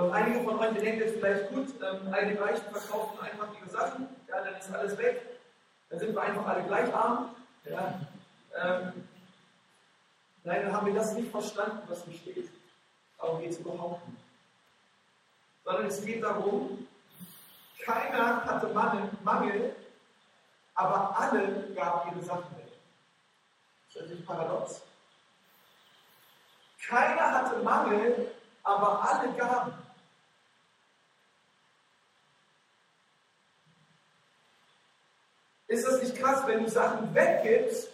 Und 0.00 0.14
einige 0.14 0.42
von 0.44 0.58
euch 0.58 0.72
denken 0.78 1.00
jetzt 1.00 1.16
vielleicht, 1.16 1.50
gut, 1.50 1.68
ähm, 1.82 2.30
die 2.30 2.34
Reichen 2.36 2.64
verkaufen 2.72 3.20
einfach 3.20 3.48
ihre 3.58 3.68
Sachen, 3.68 4.08
ja, 4.28 4.42
dann 4.42 4.54
ist 4.54 4.72
alles 4.72 4.96
weg, 4.96 5.20
dann 5.90 5.98
sind 5.98 6.14
wir 6.14 6.22
einfach 6.22 6.46
alle 6.46 6.62
gleich 6.64 6.94
arm. 6.94 7.36
Ja. 7.64 8.00
Ähm, 8.56 9.06
nein, 10.42 10.62
dann 10.62 10.72
haben 10.72 10.86
wir 10.86 10.94
das 10.94 11.12
nicht 11.12 11.30
verstanden, 11.30 11.82
was 11.86 12.02
hier 12.04 12.14
steht. 12.14 12.50
Darum 13.18 13.40
geht 13.40 13.50
es 13.50 13.58
überhaupt 13.58 14.08
nicht. 14.08 14.22
Sondern 15.64 15.84
es 15.84 16.02
geht 16.02 16.22
darum, 16.22 16.88
keiner 17.84 18.42
hatte 18.46 18.68
Mangel, 19.22 19.76
aber 20.76 21.20
alle 21.20 21.68
gaben 21.74 22.10
ihre 22.16 22.24
Sachen 22.24 22.56
weg. 22.56 22.72
Das 23.88 23.96
ist 23.96 24.00
natürlich 24.00 24.26
paradox. 24.26 24.80
Keiner 26.88 27.32
hatte 27.32 27.58
Mangel, 27.62 28.30
aber 28.62 29.04
alle 29.04 29.32
gaben. 29.34 29.74
Ist 35.70 35.86
das 35.86 36.02
nicht 36.02 36.09
krass, 36.20 36.46
wenn 36.46 36.64
du 36.64 36.70
Sachen 36.70 37.14
weggibst, 37.14 37.90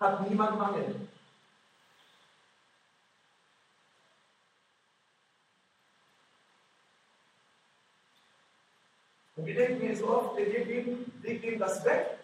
hat 0.00 0.28
niemand 0.28 0.58
Mangel. 0.58 1.08
Und 9.36 9.46
wir 9.46 9.54
denken 9.54 9.96
so 9.96 10.08
oft, 10.08 10.36
wir 10.36 10.46
geben, 10.46 11.12
wir 11.20 11.38
geben 11.38 11.58
das 11.58 11.84
weg 11.84 12.18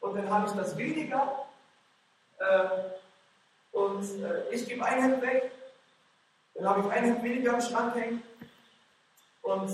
und 0.00 0.16
dann 0.16 0.30
habe 0.30 0.46
ich 0.46 0.52
das 0.52 0.76
weniger. 0.76 1.46
Äh, 2.38 2.68
und 3.72 4.04
äh, 4.22 4.48
ich 4.50 4.66
gebe 4.68 4.84
ein 4.84 5.02
Hemd 5.02 5.22
weg, 5.22 5.50
dann 6.54 6.68
habe 6.68 6.80
ich 6.80 6.86
ein 6.86 7.04
Hemd 7.04 7.22
weniger 7.22 7.54
am 7.54 7.60
Schrank 7.60 7.94
hängen. 7.96 8.22
Und 9.42 9.70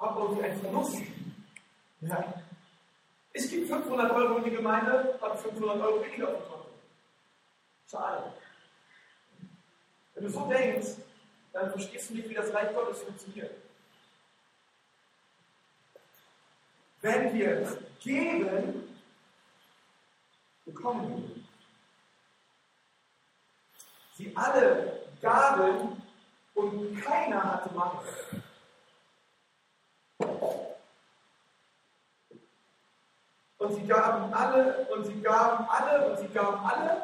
habe 0.00 0.20
irgendwie 0.20 0.42
einen 0.44 0.60
Verlust. 0.60 1.19
Ja. 2.00 2.34
Ich 3.32 3.48
gebe 3.48 3.66
500 3.66 4.10
Euro 4.12 4.38
in 4.38 4.44
die 4.44 4.50
Gemeinde, 4.50 5.18
habe 5.20 5.38
500 5.38 5.80
Euro 5.80 6.04
weniger 6.04 6.28
auf 6.28 6.34
dem 6.34 6.48
Konto. 6.50 6.66
Schade. 7.88 8.32
Wenn 10.14 10.24
du 10.24 10.30
so 10.30 10.46
denkst, 10.48 10.88
dann 11.52 11.70
verstehst 11.70 12.10
du 12.10 12.14
nicht, 12.14 12.28
wie 12.28 12.34
das 12.34 12.52
Reich 12.52 12.74
Gottes 12.74 13.02
funktioniert. 13.02 13.54
Wenn 17.02 17.32
wir 17.32 17.78
geben, 18.00 18.98
bekommen 20.64 21.28
wir. 21.28 21.42
Sie 24.16 24.36
alle 24.36 25.00
gaben 25.22 26.02
und 26.54 27.00
keiner 27.00 27.42
hatte 27.42 27.74
Mangel. 27.74 28.39
Und 33.60 33.74
sie 33.74 33.86
gaben 33.86 34.32
alle 34.32 34.86
und 34.86 35.04
sie 35.04 35.20
gaben 35.20 35.66
alle 35.68 36.10
und 36.10 36.18
sie 36.18 36.28
gaben 36.28 36.64
alle. 36.64 37.02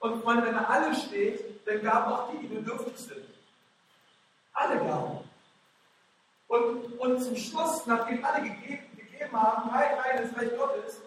Und 0.00 0.24
wenn 0.26 0.54
da 0.54 0.64
alle 0.64 0.94
steht, 0.94 1.66
dann 1.66 1.82
gaben 1.82 2.12
auch 2.12 2.30
die, 2.30 2.46
die 2.46 2.54
bedürftig 2.54 2.98
sind. 2.98 3.26
Alle 4.52 4.76
gaben. 4.84 5.18
Und, 6.46 6.98
und 6.98 7.22
zum 7.22 7.36
Schluss, 7.36 7.86
nachdem 7.86 8.22
alle 8.22 8.42
gegeben, 8.42 8.86
gegeben 8.96 9.32
haben, 9.32 9.70
rein, 9.70 9.98
rein 9.98 10.22
ins 10.24 10.36
Reich 10.36 10.56
Gottes, 10.58 11.00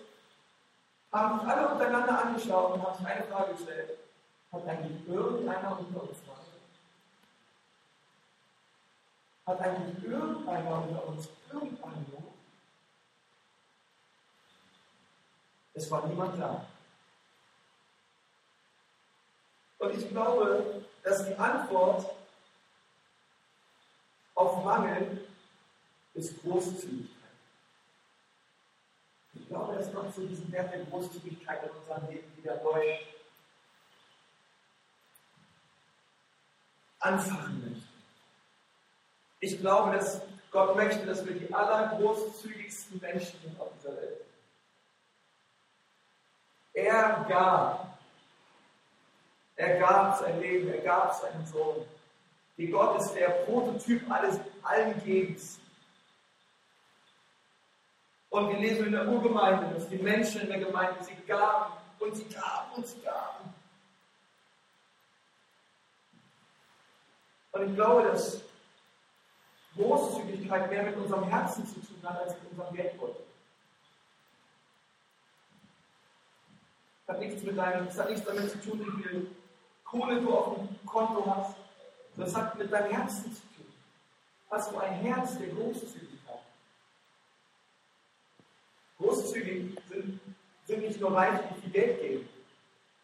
haben 1.11 1.39
sich 1.39 1.47
alle 1.47 1.67
untereinander 1.67 2.25
angeschaut 2.25 2.73
und 2.73 2.83
haben 2.83 2.97
sich 2.97 3.07
eine 3.07 3.23
Frage 3.25 3.53
gestellt. 3.53 3.99
Hat 4.51 4.67
eigentlich 4.67 5.07
irgendeiner 5.07 5.79
unter 5.79 6.01
uns 6.01 6.17
Mangel? 6.25 6.41
Hat 9.45 9.61
eigentlich 9.61 10.03
irgendeiner 10.03 10.83
unter 10.83 11.07
uns 11.07 11.29
irgendeine 11.51 12.01
Not? 12.11 12.31
Es 15.73 15.89
war 15.89 16.05
niemand 16.07 16.39
da. 16.39 16.65
Und 19.79 19.95
ich 19.95 20.09
glaube, 20.09 20.85
dass 21.03 21.25
die 21.25 21.35
Antwort 21.35 22.05
auf 24.35 24.63
Mangel 24.63 25.27
ist 26.13 26.41
Großzügigkeit. 26.41 27.17
Ich 29.33 29.47
glaube, 29.47 29.75
dass 29.75 29.91
Gott 29.93 30.13
zu 30.13 30.27
diesem 30.27 30.51
Wert 30.51 30.73
der 30.73 30.85
Großzügigkeit 30.85 31.63
in 31.63 31.69
unserem 31.69 32.09
Leben 32.09 32.37
wieder 32.37 32.61
neu 32.63 32.97
anfachen 36.99 37.61
möchte. 37.61 37.87
Ich 39.39 39.59
glaube, 39.59 39.93
dass 39.93 40.21
Gott 40.51 40.75
möchte, 40.75 41.05
dass 41.05 41.25
wir 41.25 41.33
die 41.33 41.51
allergroßzügigsten 41.51 42.99
Menschen 42.99 43.39
sind 43.41 43.59
auf 43.59 43.69
dieser 43.79 43.95
Welt. 43.95 44.20
Er 46.81 47.25
gab. 47.29 47.97
Er 49.55 49.79
gab 49.79 50.17
sein 50.17 50.39
Leben, 50.39 50.73
er 50.73 50.81
gab 50.81 51.13
seinen 51.13 51.45
Sohn. 51.45 51.85
Die 52.57 52.67
Gott 52.67 52.99
ist 52.99 53.13
der 53.13 53.29
Prototyp 53.45 54.09
alles, 54.09 54.39
allen 54.63 55.03
Gebens. 55.03 55.59
Und 58.29 58.49
wir 58.49 58.57
lesen 58.57 58.87
in 58.87 58.91
der 58.93 59.07
Urgemeinde, 59.07 59.73
dass 59.75 59.89
die 59.89 59.97
Menschen 59.97 60.41
in 60.41 60.47
der 60.47 60.59
Gemeinde, 60.59 61.03
sie 61.03 61.15
gaben 61.27 61.73
und 61.99 62.15
sie 62.15 62.25
gaben 62.25 62.71
und 62.75 62.87
sie 62.87 63.01
gaben. 63.01 63.53
Und 67.51 67.69
ich 67.69 67.75
glaube, 67.75 68.03
dass 68.03 68.41
Großzügigkeit 69.75 70.69
mehr 70.69 70.83
mit 70.83 70.95
unserem 70.95 71.25
Herzen 71.25 71.65
zu 71.67 71.75
tun 71.81 72.01
hat 72.03 72.21
als 72.21 72.33
mit 72.35 72.51
unserem 72.51 72.75
Geldbeutel. 72.75 73.30
Hat 77.11 77.19
nichts 77.19 77.43
mit 77.43 77.57
deinem, 77.57 77.87
es 77.87 77.99
hat 77.99 78.09
nichts 78.09 78.25
damit 78.25 78.49
zu 78.49 78.57
tun, 78.61 78.79
wie 78.79 79.03
viel 79.03 79.27
Kohle 79.83 80.21
du 80.21 80.33
auf 80.33 80.55
dem 80.55 80.85
Konto 80.85 81.25
hast. 81.25 81.57
Das 82.15 82.33
hat 82.33 82.57
mit 82.57 82.71
deinem 82.71 82.89
Herzen 82.89 83.35
zu 83.35 83.41
tun. 83.53 83.65
Hast 84.49 84.71
du 84.71 84.77
ein 84.77 84.93
Herz 84.93 85.37
der 85.37 85.49
Großzügigkeit? 85.49 86.39
Großzügig 88.97 89.77
sind, 89.89 90.21
sind 90.65 90.81
nicht 90.83 91.01
nur 91.01 91.13
Reiche, 91.13 91.43
die 91.49 91.61
viel 91.61 91.71
Geld 91.71 92.01
geben. 92.01 92.29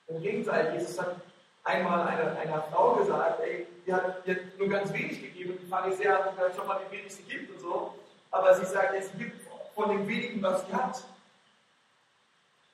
Im 0.07 0.21
Gegenteil, 0.21 0.73
Jesus 0.75 0.97
hat 1.01 1.17
einmal 1.65 2.07
einer, 2.07 2.39
einer 2.39 2.61
Frau 2.63 2.95
gesagt, 2.95 3.41
ey, 3.41 3.67
die 3.85 3.93
hat, 3.93 4.25
die 4.25 4.31
hat 4.31 4.57
nur 4.57 4.69
ganz 4.69 4.93
wenig 4.93 5.21
gegeben. 5.21 5.59
Die 5.61 5.67
Pharisäer 5.67 6.13
hatten 6.13 6.37
vielleicht 6.37 6.55
schon 6.55 6.65
mal 6.65 6.79
wie 6.87 6.97
wenig 6.97 7.13
sie 7.13 7.23
gibt 7.23 7.51
und 7.51 7.59
so. 7.59 7.93
Aber 8.31 8.55
sie 8.55 8.65
sagt, 8.67 9.03
sie 9.03 9.17
gibt 9.17 9.41
von 9.75 9.89
dem 9.89 10.07
wenigen, 10.07 10.41
was 10.41 10.65
sie 10.65 10.73
hat, 10.73 11.03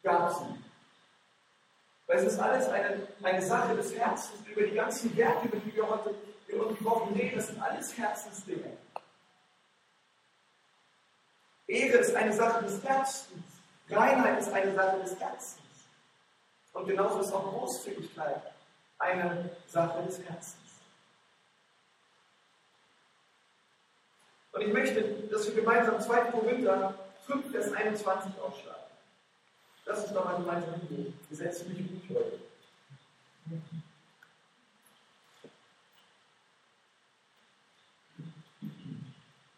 gab 0.04 0.32
sie. 0.32 0.73
Weil 2.08 2.18
es 2.18 2.34
ist 2.34 2.40
alles 2.40 2.68
eine, 2.70 3.08
eine 3.22 3.42
Sache 3.42 3.76
des 3.76 3.96
Herzens, 3.96 4.46
über 4.48 4.64
die 4.64 4.76
ganzen 4.76 5.16
Werte, 5.16 5.48
über 5.48 5.58
die 5.58 5.76
wir 5.76 5.90
heute 5.90 6.14
in 6.48 6.60
unseren 6.60 6.86
Wochen 6.86 7.14
reden, 7.14 7.38
das 7.38 7.48
sind 7.48 7.62
alles 7.62 7.98
Herzensdinge. 7.98 8.78
Ehre 11.68 11.98
ist 11.98 12.16
eine 12.16 12.34
Sache 12.34 12.64
des 12.66 12.84
Herzens. 12.84 13.44
Reinheit 13.90 14.40
ist 14.40 14.52
eine 14.52 14.74
Sache 14.76 15.00
des 15.00 15.20
Herzens. 15.20 15.62
Und 16.74 16.88
genauso 16.88 17.20
ist 17.20 17.32
auch 17.32 17.52
Großzügigkeit 17.52 18.42
eine 19.00 19.50
Sache 19.68 20.04
des 20.04 20.20
Herzens. 20.20 20.58
Und 24.52 24.62
ich 24.62 24.74
möchte, 24.74 25.02
dass 25.32 25.48
wir 25.48 25.56
gemeinsam 25.56 26.00
2. 26.00 26.32
Korinther 26.32 26.94
5, 27.26 27.52
Vers 27.52 27.72
21 27.74 28.40
aufschlagen. 28.40 28.83
Lass 29.86 30.04
uns 30.04 30.14
doch. 30.14 30.26
Wir 31.30 31.38
setzen 31.38 31.70
mich 31.70 32.08
gut 32.08 32.18
heute. 32.18 32.40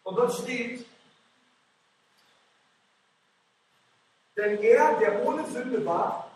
Und 0.02 0.16
dort 0.16 0.32
steht, 0.34 0.86
denn 4.36 4.58
er, 4.62 4.98
der 4.98 5.24
ohne 5.24 5.44
Sünde 5.46 5.84
war, 5.84 6.30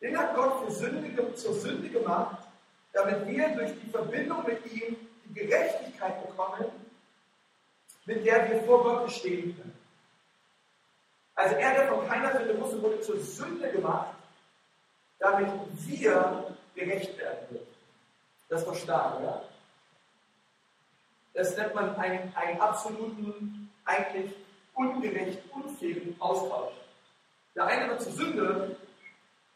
den 0.00 0.16
hat 0.16 0.34
Gott 0.34 0.64
für 0.64 0.70
Sünde, 0.70 1.34
zur 1.34 1.54
Sünde 1.54 1.88
gemacht, 1.88 2.46
damit 2.92 3.26
wir 3.26 3.48
durch 3.56 3.72
die 3.80 3.90
Verbindung 3.90 4.44
mit 4.44 4.64
ihm 4.72 4.96
die 5.24 5.34
Gerechtigkeit 5.34 6.26
bekommen, 6.26 6.66
mit 8.04 8.24
der 8.26 8.50
wir 8.50 8.62
vor 8.62 8.82
Gott 8.82 9.06
bestehen 9.06 9.56
können. 9.56 9.77
Also 11.38 11.54
er, 11.54 11.72
der 11.72 11.86
von 11.86 12.04
keiner 12.08 12.36
Sünde 12.36 12.60
wusste, 12.60 12.82
wurde 12.82 13.00
zur 13.00 13.20
Sünde 13.20 13.70
gemacht, 13.70 14.12
damit 15.20 15.48
wir 15.86 16.56
gerecht 16.74 17.16
werden 17.16 17.46
würden. 17.50 17.66
Das 18.48 18.64
doch 18.64 18.74
stark, 18.74 19.20
oder? 19.20 19.44
Das 21.34 21.56
nennt 21.56 21.76
man 21.76 21.94
einen, 21.94 22.34
einen 22.34 22.60
absoluten, 22.60 23.72
eigentlich 23.84 24.34
ungerecht, 24.74 25.38
unfairen 25.52 26.16
Austausch. 26.18 26.74
Der 27.54 27.66
eine 27.66 27.88
wird 27.88 28.02
zur 28.02 28.12
Sünde, 28.14 28.76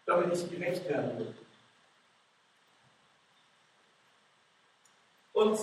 damit 0.07 0.33
ich 0.35 0.51
gerecht 0.51 0.89
werden 0.89 1.19
will. 1.19 1.35
Und 5.33 5.59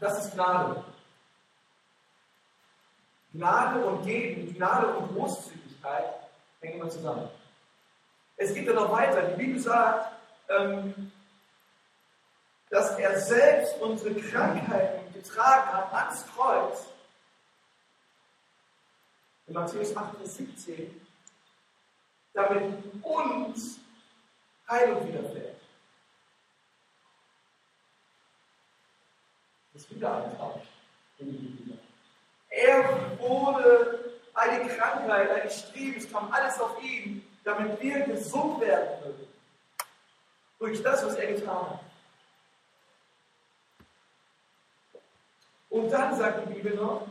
das 0.00 0.24
ist 0.24 0.34
Gnade. 0.34 0.84
Gnade 3.34 3.84
und 3.84 4.04
Geben, 4.04 4.54
Gnade 4.54 4.96
und 4.96 5.14
Großzügigkeit 5.14 6.14
hängen 6.60 6.80
immer 6.80 6.88
zusammen. 6.88 7.28
Es 8.36 8.54
geht 8.54 8.66
dann 8.68 8.76
noch 8.76 8.90
weiter. 8.90 9.22
Die 9.22 9.36
Bibel 9.36 9.60
sagt, 9.60 10.12
ähm, 10.48 11.12
dass 12.70 12.98
er 12.98 13.20
selbst 13.20 13.80
unsere 13.80 14.14
Krankheiten 14.14 15.12
getragen 15.12 15.72
hat 15.72 15.92
ans 15.92 16.24
Kreuz. 16.34 16.86
In 19.46 19.54
Matthäus 19.54 19.94
8, 19.94 20.16
Vers 20.16 20.36
17 20.36 21.04
damit 22.34 22.74
uns 23.02 23.78
Heilung 24.68 25.06
widerfährt. 25.06 25.60
Das 29.72 29.82
ist 29.82 29.94
wieder 29.94 30.24
ein 30.24 30.36
Tausch. 30.36 30.62
Er 32.74 33.18
wurde 33.20 34.12
eine 34.34 34.66
Krankheit, 34.66 35.30
ein 35.30 35.50
Streben, 35.50 35.96
es 35.96 36.10
kam 36.10 36.32
alles 36.32 36.58
auf 36.60 36.82
ihn, 36.82 37.24
damit 37.44 37.80
wir 37.80 38.00
gesund 38.00 38.60
werden 38.60 39.00
können. 39.02 39.28
Durch 40.58 40.82
das, 40.82 41.06
was 41.06 41.14
er 41.14 41.34
getan 41.34 41.70
hat. 41.70 41.80
Und 45.70 45.90
dann 45.90 46.16
sagt 46.16 46.48
die 46.48 46.54
Bibel 46.54 46.74
noch, 46.74 47.06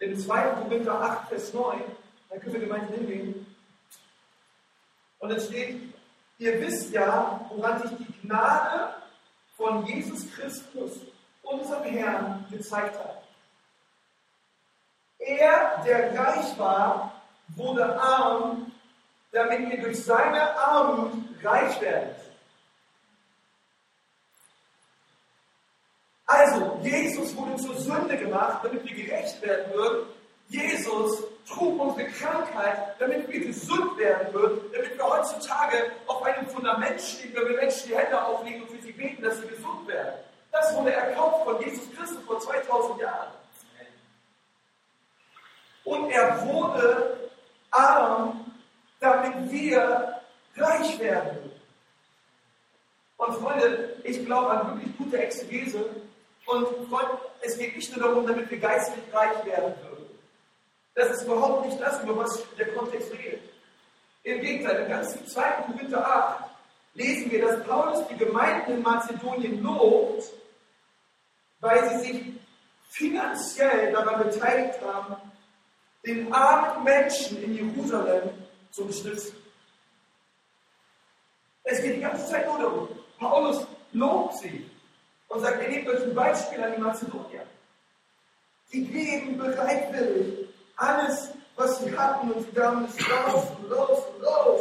in 0.00 0.18
2. 0.18 0.42
Korinther 0.62 1.00
8, 1.00 1.28
Vers 1.28 1.52
9, 1.52 1.82
da 2.28 2.38
können 2.38 2.52
wir 2.54 2.60
gemeinsam 2.60 2.94
hingehen, 2.94 3.46
und 5.18 5.30
es 5.32 5.46
steht, 5.46 5.94
ihr 6.38 6.60
wisst 6.62 6.92
ja, 6.92 7.46
woran 7.50 7.82
sich 7.82 7.90
die 7.98 8.26
Gnade 8.26 8.94
von 9.56 9.84
Jesus 9.84 10.32
Christus, 10.32 10.92
unserem 11.42 11.84
Herrn, 11.84 12.46
gezeigt 12.50 12.98
hat. 12.98 13.19
Er, 15.20 15.82
der 15.84 16.18
reich 16.18 16.58
war, 16.58 17.22
wurde 17.48 17.84
arm, 18.00 18.72
damit 19.32 19.72
ihr 19.72 19.82
durch 19.82 20.04
seine 20.04 20.56
Armut 20.58 21.12
reich 21.42 21.80
werdet. 21.80 22.16
Also, 26.26 26.78
Jesus 26.82 27.36
wurde 27.36 27.56
zur 27.56 27.74
Sünde 27.74 28.16
gemacht, 28.16 28.60
damit 28.62 28.84
wir 28.84 28.94
gerecht 28.94 29.42
werden 29.42 29.72
würden. 29.74 30.06
Jesus 30.48 31.24
trug 31.48 31.80
unsere 31.80 32.08
Krankheit, 32.08 32.96
damit 32.98 33.28
wir 33.28 33.46
gesund 33.46 33.98
werden 33.98 34.32
würden, 34.32 34.60
damit 34.72 34.96
wir 34.96 35.04
heutzutage 35.04 35.92
auf 36.06 36.22
einem 36.22 36.48
Fundament 36.48 37.00
stehen, 37.00 37.34
wenn 37.34 37.48
wir 37.48 37.56
Menschen 37.56 37.88
die 37.88 37.96
Hände 37.96 38.24
auflegen 38.24 38.62
und 38.62 38.70
für 38.70 38.82
sie 38.82 38.92
beten, 38.92 39.22
dass 39.22 39.40
sie 39.40 39.48
gesund 39.48 39.86
werden. 39.86 40.14
Das 40.52 40.74
wurde 40.76 40.92
erkauft 40.92 41.44
von 41.44 41.60
Jesus 41.60 41.84
Christus 41.96 42.22
vor 42.24 42.38
2000 42.40 43.00
Jahren. 43.00 43.39
Und 45.84 46.10
er 46.10 46.46
wurde 46.46 47.30
arm, 47.70 48.52
damit 49.00 49.50
wir 49.50 50.20
reich 50.56 50.98
werden. 50.98 51.50
Und 53.16 53.34
Freunde, 53.34 53.96
ich 54.04 54.24
glaube 54.24 54.50
an 54.50 54.76
wirklich 54.76 54.96
gute 54.96 55.18
Exegese. 55.18 55.84
Und 56.46 56.88
Freunde, 56.88 57.18
es 57.42 57.58
geht 57.58 57.76
nicht 57.76 57.96
nur 57.96 58.06
darum, 58.08 58.26
damit 58.26 58.50
wir 58.50 58.58
geistlich 58.58 59.04
reich 59.12 59.44
werden 59.44 59.74
würden. 59.82 60.06
Das 60.94 61.10
ist 61.10 61.24
überhaupt 61.24 61.66
nicht 61.66 61.80
das, 61.80 62.02
über 62.02 62.16
was 62.16 62.42
der 62.58 62.72
Kontext 62.72 63.12
redet. 63.12 63.42
Im 64.22 64.40
Gegenteil, 64.40 64.82
im 64.82 64.88
ganzen 64.88 65.26
2. 65.26 65.42
Korinther 65.66 66.06
8 66.06 66.50
lesen 66.94 67.30
wir, 67.30 67.46
dass 67.46 67.64
Paulus 67.64 68.06
die 68.08 68.16
Gemeinden 68.16 68.72
in 68.72 68.82
Mazedonien 68.82 69.62
lobt, 69.62 70.24
weil 71.60 71.88
sie 71.90 72.06
sich 72.06 72.22
finanziell 72.90 73.92
daran 73.92 74.28
beteiligt 74.28 74.78
haben, 74.82 75.16
den 76.04 76.32
armen 76.32 76.84
Menschen 76.84 77.42
in 77.42 77.54
Jerusalem 77.54 78.30
zu 78.70 78.82
unterstützen. 78.82 79.36
Es 81.64 81.82
geht 81.82 81.96
die 81.96 82.00
ganze 82.00 82.26
Zeit 82.26 82.46
nur 82.46 82.58
darum. 82.58 82.88
Paulus 83.18 83.66
lobt 83.92 84.38
sie 84.38 84.68
und 85.28 85.40
sagt, 85.40 85.62
ihr 85.62 85.68
nehmt 85.68 85.88
euch 85.88 86.02
ein 86.02 86.14
Beispiel 86.14 86.62
an 86.62 86.72
die 86.74 86.80
Mazedonier. 86.80 87.46
Die 88.72 88.86
geben 88.86 89.36
bereitwillig 89.36 90.48
alles, 90.76 91.30
was 91.56 91.80
sie 91.80 91.96
hatten, 91.96 92.30
und 92.30 92.46
sie 92.46 92.52
gaben 92.52 92.86
es 92.86 93.10
raus 93.10 93.44
und 93.58 93.68
los 93.68 93.98
und 94.14 94.22
los. 94.22 94.60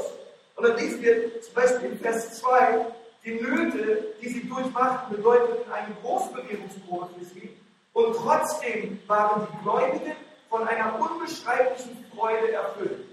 Und 0.55 0.67
dann 0.67 0.77
lesen 0.77 1.01
wir 1.01 1.41
zum 1.41 1.53
Beispiel 1.53 1.91
in 1.91 1.99
Vers 1.99 2.39
2, 2.39 2.85
die 3.23 3.31
Nöte, 3.39 4.13
die 4.21 4.29
sie 4.29 4.47
durchmachten, 4.47 5.15
bedeuteten 5.15 5.71
eine 5.71 5.95
Großbewegungsprobe 6.01 7.09
für 7.17 7.25
sie. 7.25 7.55
Und 7.93 8.15
trotzdem 8.15 8.99
waren 9.07 9.47
die 9.47 9.63
Gläubigen 9.63 10.15
von 10.49 10.67
einer 10.67 10.99
unbeschreiblichen 10.99 12.05
Freude 12.13 12.51
erfüllt. 12.51 13.05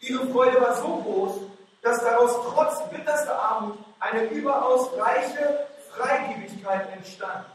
Ihre 0.00 0.26
Freude 0.28 0.60
war 0.60 0.76
so 0.76 0.96
groß, 0.98 1.40
dass 1.82 2.00
daraus 2.00 2.32
trotz 2.52 2.88
bitterster 2.90 3.38
Armut 3.38 3.78
eine 4.00 4.24
überaus 4.24 4.90
reiche 4.96 5.66
Freigebigkeit 5.90 6.92
entstand. 6.92 7.46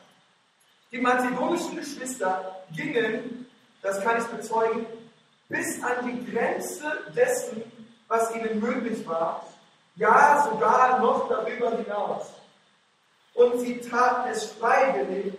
Die 0.91 0.99
mazedonischen 0.99 1.75
Geschwister 1.75 2.63
gingen, 2.75 3.49
das 3.81 4.01
kann 4.01 4.17
ich 4.17 4.27
bezeugen, 4.27 4.85
bis 5.47 5.81
an 5.83 6.05
die 6.05 6.31
Grenze 6.31 6.83
dessen, 7.15 7.63
was 8.07 8.33
ihnen 8.35 8.59
möglich 8.59 9.07
war, 9.07 9.45
ja 9.95 10.47
sogar 10.49 10.99
noch 10.99 11.29
darüber 11.29 11.71
hinaus. 11.71 12.33
Und 13.33 13.59
sie 13.59 13.79
taten 13.79 14.29
es 14.29 14.45
freiwillig 14.53 15.33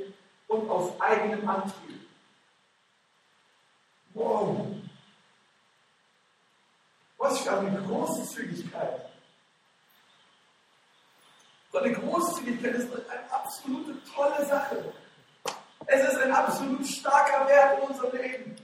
und 0.49 0.69
aus 0.71 0.99
eigenem 1.01 1.47
Antrieb. 1.49 1.82
Wow! 4.15 4.67
Was 7.19 7.41
für 7.41 7.59
eine 7.59 7.83
Großzügigkeit! 7.83 9.09
So 11.71 11.79
eine 11.79 11.93
Großzügigkeit 11.93 12.75
ist 12.75 12.93
eine 12.93 13.33
absolute 13.33 13.99
tolle 14.15 14.45
Sache. 14.45 14.93
Es 15.87 16.13
ist 16.13 16.19
ein 16.21 16.33
absolut 16.33 16.87
starker 16.87 17.49
Wert 17.49 17.79
in 17.79 17.89
unserem 17.89 18.17
Leben. 18.17 18.57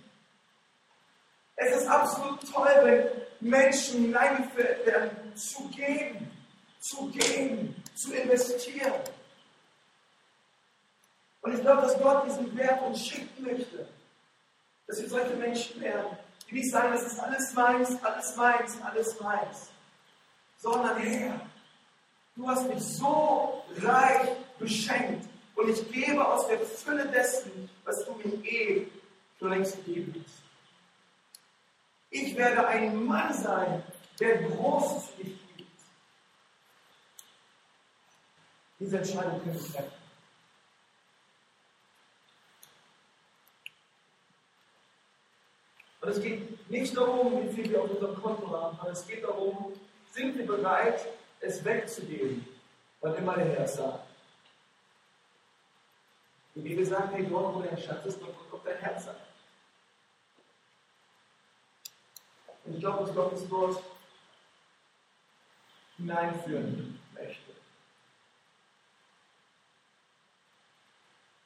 Es 1.56 1.76
ist 1.76 1.88
absolut 1.88 2.40
toll, 2.52 2.70
wenn 2.82 3.50
Menschen 3.50 4.02
hineingeführt 4.02 4.86
werden, 4.86 5.34
zu 5.34 5.68
geben, 5.68 6.30
zu 6.80 7.08
geben, 7.08 7.82
zu 7.94 8.12
investieren. 8.12 8.92
Und 11.40 11.54
ich 11.54 11.60
glaube, 11.60 11.82
dass 11.82 11.98
Gott 11.98 12.26
diesen 12.26 12.56
Wert 12.56 12.82
uns 12.82 13.06
schicken 13.06 13.42
möchte, 13.42 13.88
dass 14.88 15.02
wir 15.02 15.08
solche 15.08 15.36
Menschen 15.36 15.80
werden, 15.80 16.16
die 16.50 16.54
nicht 16.54 16.70
sagen, 16.70 16.92
das 16.92 17.02
ist 17.04 17.20
alles 17.20 17.52
meins, 17.52 18.02
alles 18.02 18.36
meins, 18.36 18.80
alles 18.82 19.20
meins, 19.20 19.70
sondern 20.56 20.96
Herr, 20.96 21.40
du 22.34 22.48
hast 22.48 22.66
mich 22.66 22.82
so 22.82 23.62
reich 23.82 24.30
beschenkt 24.58 25.28
und 25.54 25.68
ich 25.68 25.92
gebe 25.92 26.26
aus 26.26 26.48
der 26.48 26.58
Fülle 26.60 27.06
dessen, 27.06 27.68
was 27.84 28.04
du 28.06 28.14
mir 28.14 28.44
eh 28.44 28.88
schon 29.38 29.50
längst 29.50 29.76
gegeben 29.84 30.24
hast. 30.24 30.42
Ich 32.10 32.34
werde 32.34 32.66
ein 32.66 33.04
Mann 33.04 33.34
sein, 33.34 33.82
der 34.18 34.42
großzügig 34.42 35.38
gibt. 35.56 35.70
Diese 38.80 38.98
Entscheidung 38.98 39.42
können 39.42 39.54
wir 39.54 39.72
treffen. 39.72 39.97
Und 46.08 46.16
es 46.16 46.22
geht 46.22 46.70
nicht 46.70 46.96
darum, 46.96 47.42
wie 47.42 47.52
viel 47.52 47.70
wir 47.70 47.82
auf 47.82 47.90
unserem 47.90 48.14
Konto 48.14 48.48
haben, 48.48 48.74
sondern 48.78 48.94
es 48.94 49.06
geht 49.06 49.22
darum, 49.22 49.74
sind 50.10 50.38
wir 50.38 50.46
bereit, 50.46 51.06
es 51.38 51.62
wegzugeben, 51.62 52.48
wann 53.02 53.14
immer 53.16 53.34
der 53.34 53.44
Herr 53.44 53.68
sagt. 53.68 54.06
Die 56.54 56.60
Bibel 56.60 56.86
sagt, 56.86 57.12
hey, 57.12 57.26
dort, 57.28 57.54
wo 57.54 57.60
dein 57.60 57.76
Schatz 57.76 58.06
ist, 58.06 58.22
dort 58.22 58.50
kommt 58.50 58.66
dein 58.66 58.78
Herz 58.78 59.04
sein. 59.04 59.16
Und 62.64 62.72
ich 62.72 62.80
glaube, 62.80 63.04
dass 63.04 63.14
Gott 63.14 63.32
uns 63.32 63.46
dort 63.46 63.82
hineinführen 65.98 66.98
möchte. 67.12 67.52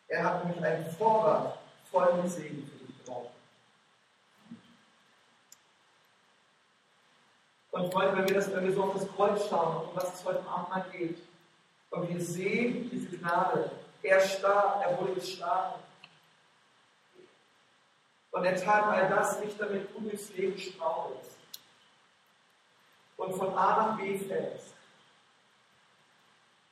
Er 0.06 0.22
hat 0.22 0.44
nämlich 0.44 0.64
einen 0.64 0.86
Vorrat 0.92 1.58
voll 1.90 2.22
mit 2.22 2.30
Segen 2.30 2.64
für 2.64 2.86
dich 2.86 3.04
drauf. 3.04 3.26
Und 7.82 7.92
Freunde, 7.92 8.16
wenn 8.16 8.28
wir, 8.28 8.36
das, 8.36 8.54
wenn 8.54 8.64
wir 8.64 8.72
so 8.72 8.84
auf 8.84 8.94
das 8.94 9.08
Kreuz 9.16 9.48
schauen, 9.48 9.88
um 9.88 9.96
was 9.96 10.14
es 10.14 10.24
heute 10.24 10.46
Abend 10.46 10.68
mal 10.68 10.84
geht, 10.92 11.18
und 11.90 12.08
wir 12.08 12.20
sehen 12.20 12.88
diese 12.92 13.16
Gnade, 13.18 13.72
er 14.04 14.20
starb, 14.20 14.84
er 14.86 15.00
wurde 15.00 15.14
geschlagen. 15.14 15.82
Und 18.30 18.44
er 18.44 18.56
tat 18.56 18.84
all 18.84 19.08
das 19.08 19.40
nicht, 19.40 19.60
damit 19.60 19.88
du 19.92 20.00
durchs 20.00 20.32
Leben 20.34 20.56
strauchelst 20.56 21.36
und 23.16 23.34
von 23.34 23.52
A 23.52 23.76
nach 23.76 23.98
B 23.98 24.16
fällst 24.16 24.74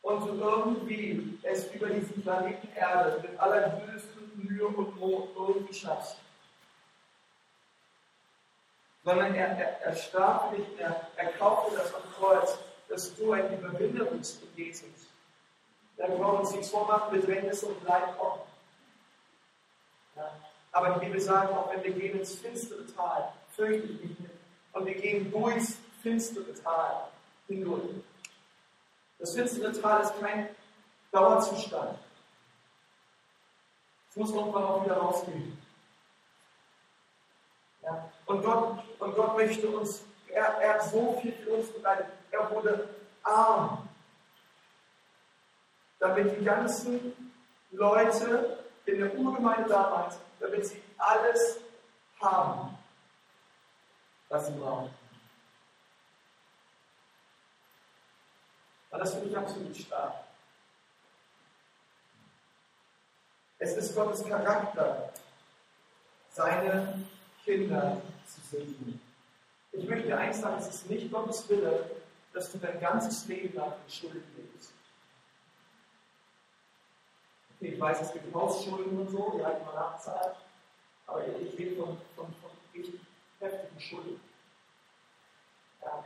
und 0.03 0.27
du 0.27 0.41
irgendwie 0.41 1.39
es 1.43 1.75
über 1.75 1.89
diesen 1.89 2.23
Planeten 2.23 2.69
Erde 2.77 3.21
mit 3.21 3.39
allergrößten 3.39 4.31
Mühe 4.37 4.67
und 4.69 4.99
Not 5.01 5.31
irgendwie 5.37 5.75
schaffst. 5.75 6.19
Sondern 9.05 9.35
er, 9.35 9.49
er, 9.59 9.81
er 9.83 9.97
starb 9.97 10.57
nicht, 10.57 10.79
er, 10.79 11.09
er 11.17 11.33
kaufte 11.33 11.77
das 11.77 11.95
am 11.95 12.03
Kreuz, 12.19 12.59
dass 12.89 13.15
du 13.17 13.33
ein 13.33 13.59
Überwinder 13.59 14.05
bist 14.05 14.43
in 14.43 14.65
Jesus. 14.65 14.89
Dann 15.97 16.11
wollen 16.13 16.21
wir 16.21 16.41
uns 16.41 16.53
nichts 16.53 16.71
vormachen, 16.71 17.19
Bedrängnis 17.19 17.63
und 17.63 17.83
Leid 17.85 18.19
kommen. 18.19 18.41
Ja. 20.17 20.31
Aber 20.73 20.91
die 20.95 21.07
Bibel 21.07 21.21
sagt, 21.21 21.53
auch 21.53 21.73
wenn 21.73 21.83
wir 21.83 21.93
gehen 21.93 22.19
ins 22.19 22.35
finstere 22.35 22.87
Tal, 22.95 23.33
fürchte 23.51 23.87
ich 23.89 24.19
nicht. 24.19 24.31
Und 24.73 24.87
wir 24.87 24.95
gehen 24.95 25.31
durchs 25.31 25.79
finstere 26.03 26.55
Tal 26.63 27.09
hindurch. 27.49 27.91
Das 29.19 29.35
finstere 29.35 29.73
Tal 29.73 30.03
ist 30.03 30.19
kein 30.21 30.49
Dauerzustand. 31.13 31.99
Es 34.09 34.17
muss 34.17 34.33
irgendwann 34.33 34.65
auch 34.65 34.85
wieder 34.85 34.97
rausgehen. 34.97 35.59
Ja. 37.83 38.11
Und, 38.27 38.43
Gott, 38.43 38.83
und 39.01 39.17
Gott 39.17 39.37
möchte 39.37 39.69
uns, 39.69 40.03
er, 40.29 40.45
er 40.61 40.75
hat 40.75 40.85
so 40.85 41.19
viel 41.21 41.33
für 41.33 41.55
uns 41.55 41.73
bereitet. 41.73 42.07
Er 42.31 42.51
wurde 42.51 42.89
arm, 43.23 43.89
damit 45.99 46.39
die 46.39 46.45
ganzen 46.45 47.33
Leute 47.73 48.65
in 48.87 49.01
der 49.01 49.15
Urgemeinde 49.15 49.69
damals, 49.69 50.19
damit 50.39 50.67
sie 50.67 50.83
alles 50.99 51.61
haben, 52.21 52.79
was 54.29 54.47
sie 54.47 54.53
brauchen. 54.53 54.95
Und 58.91 58.99
das 58.99 59.15
finde 59.15 59.29
ich 59.29 59.37
absolut 59.37 59.77
stark. 59.77 60.15
Es 63.59 63.77
ist 63.77 63.95
Gottes 63.95 64.27
Charakter, 64.27 65.13
seine 66.31 67.05
Kinder 67.45 68.01
zu 68.35 68.41
segnen. 68.41 69.01
Ich 69.73 69.89
möchte 69.89 70.17
eins 70.17 70.41
sagen, 70.41 70.57
es 70.59 70.69
ist 70.69 70.91
nicht 70.91 71.11
Gottes 71.11 71.49
Wille, 71.49 71.91
dass 72.33 72.51
du 72.53 72.59
dein 72.59 72.81
ganzes 72.81 73.27
Leben 73.29 73.55
lang 73.55 73.73
in 73.85 73.93
Schuld 73.93 74.25
lebst. 74.37 74.73
Ich 77.61 77.79
weiß, 77.79 78.01
es 78.01 78.13
gibt 78.13 78.35
Hausschulden 78.35 78.99
und 78.99 79.11
so, 79.11 79.35
die 79.37 79.45
halt 79.45 79.65
mal 79.65 79.75
nachzahlt. 79.75 80.37
Aber 81.07 81.27
ich 81.27 81.59
rede 81.59 81.77
von, 81.77 81.99
von, 82.17 82.27
von 82.41 82.51
richtig 82.75 83.01
heftigen 83.39 83.81
Schulden. 83.81 84.21
Ja. 85.83 86.05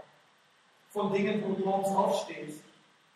Von 0.90 1.12
Dingen, 1.12 1.42
wo 1.44 1.54
du 1.54 1.64
morgens 1.64 1.88
aufstehst 1.88 2.60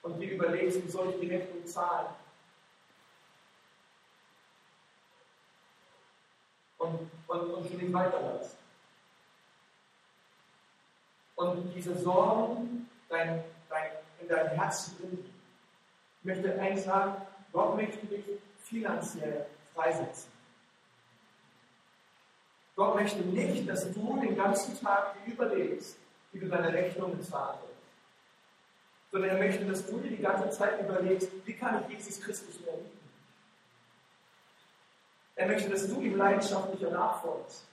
und 0.03 0.21
dir 0.21 0.33
überlegst, 0.33 0.85
wie 0.85 0.88
soll 0.88 1.11
ich 1.11 1.21
die 1.21 1.35
Rechnung 1.35 1.66
zahlen. 1.66 2.09
Und, 6.79 7.11
und, 7.27 7.40
und 7.51 7.73
du 7.73 7.77
nicht 7.77 7.92
weiterlässt. 7.92 8.58
Und 11.38 11.72
diese 11.72 11.96
Sorgen 11.96 12.90
dein, 13.09 13.44
dein, 13.70 13.90
in 14.20 14.27
dein 14.27 14.48
Herz 14.48 14.90
bringen. 14.90 15.24
Ich 16.18 16.24
möchte 16.24 16.61
eins 16.61 16.83
sagen, 16.83 17.22
Gott 17.53 17.77
möchte 17.77 18.05
dich 18.07 18.24
finanziell 18.64 19.46
freisetzen. 19.72 20.33
Gott 22.74 22.96
möchte 22.96 23.20
nicht, 23.20 23.68
dass 23.68 23.92
du 23.92 24.18
den 24.20 24.37
ganzen 24.37 24.81
Tag 24.81 25.14
überlegst, 25.27 25.96
wie 26.33 26.40
du 26.40 26.48
deine 26.48 26.72
Rechnung 26.72 27.16
bezahlen 27.16 27.59
willst. 27.62 27.83
Sondern 29.12 29.31
er 29.31 29.38
möchte, 29.38 29.64
dass 29.64 29.87
du 29.87 29.98
dir 29.98 30.11
die 30.11 30.22
ganze 30.22 30.51
Zeit 30.51 30.81
überlegst, 30.81 31.29
wie 31.44 31.53
kann 31.53 31.85
ich 31.85 31.98
Jesus 31.98 32.20
Christus 32.20 32.59
mehr 32.62 32.74
lieben. 32.74 32.98
Er 35.37 35.46
möchte, 35.46 35.70
dass 35.70 35.87
du 35.87 36.01
ihm 36.01 36.16
leidenschaftlicher 36.16 36.90
nachfolgst. 36.90 37.64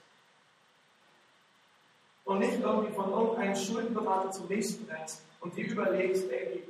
Und 2.26 2.40
nicht 2.40 2.60
irgendwie 2.60 2.92
von 2.92 3.10
irgendeinem 3.10 3.56
Schuldenberater 3.56 4.30
zum 4.32 4.46
nächsten 4.48 4.90
rennst 4.90 5.22
und 5.40 5.56
dir 5.56 5.66
überlegst, 5.66 6.28
ey, 6.30 6.64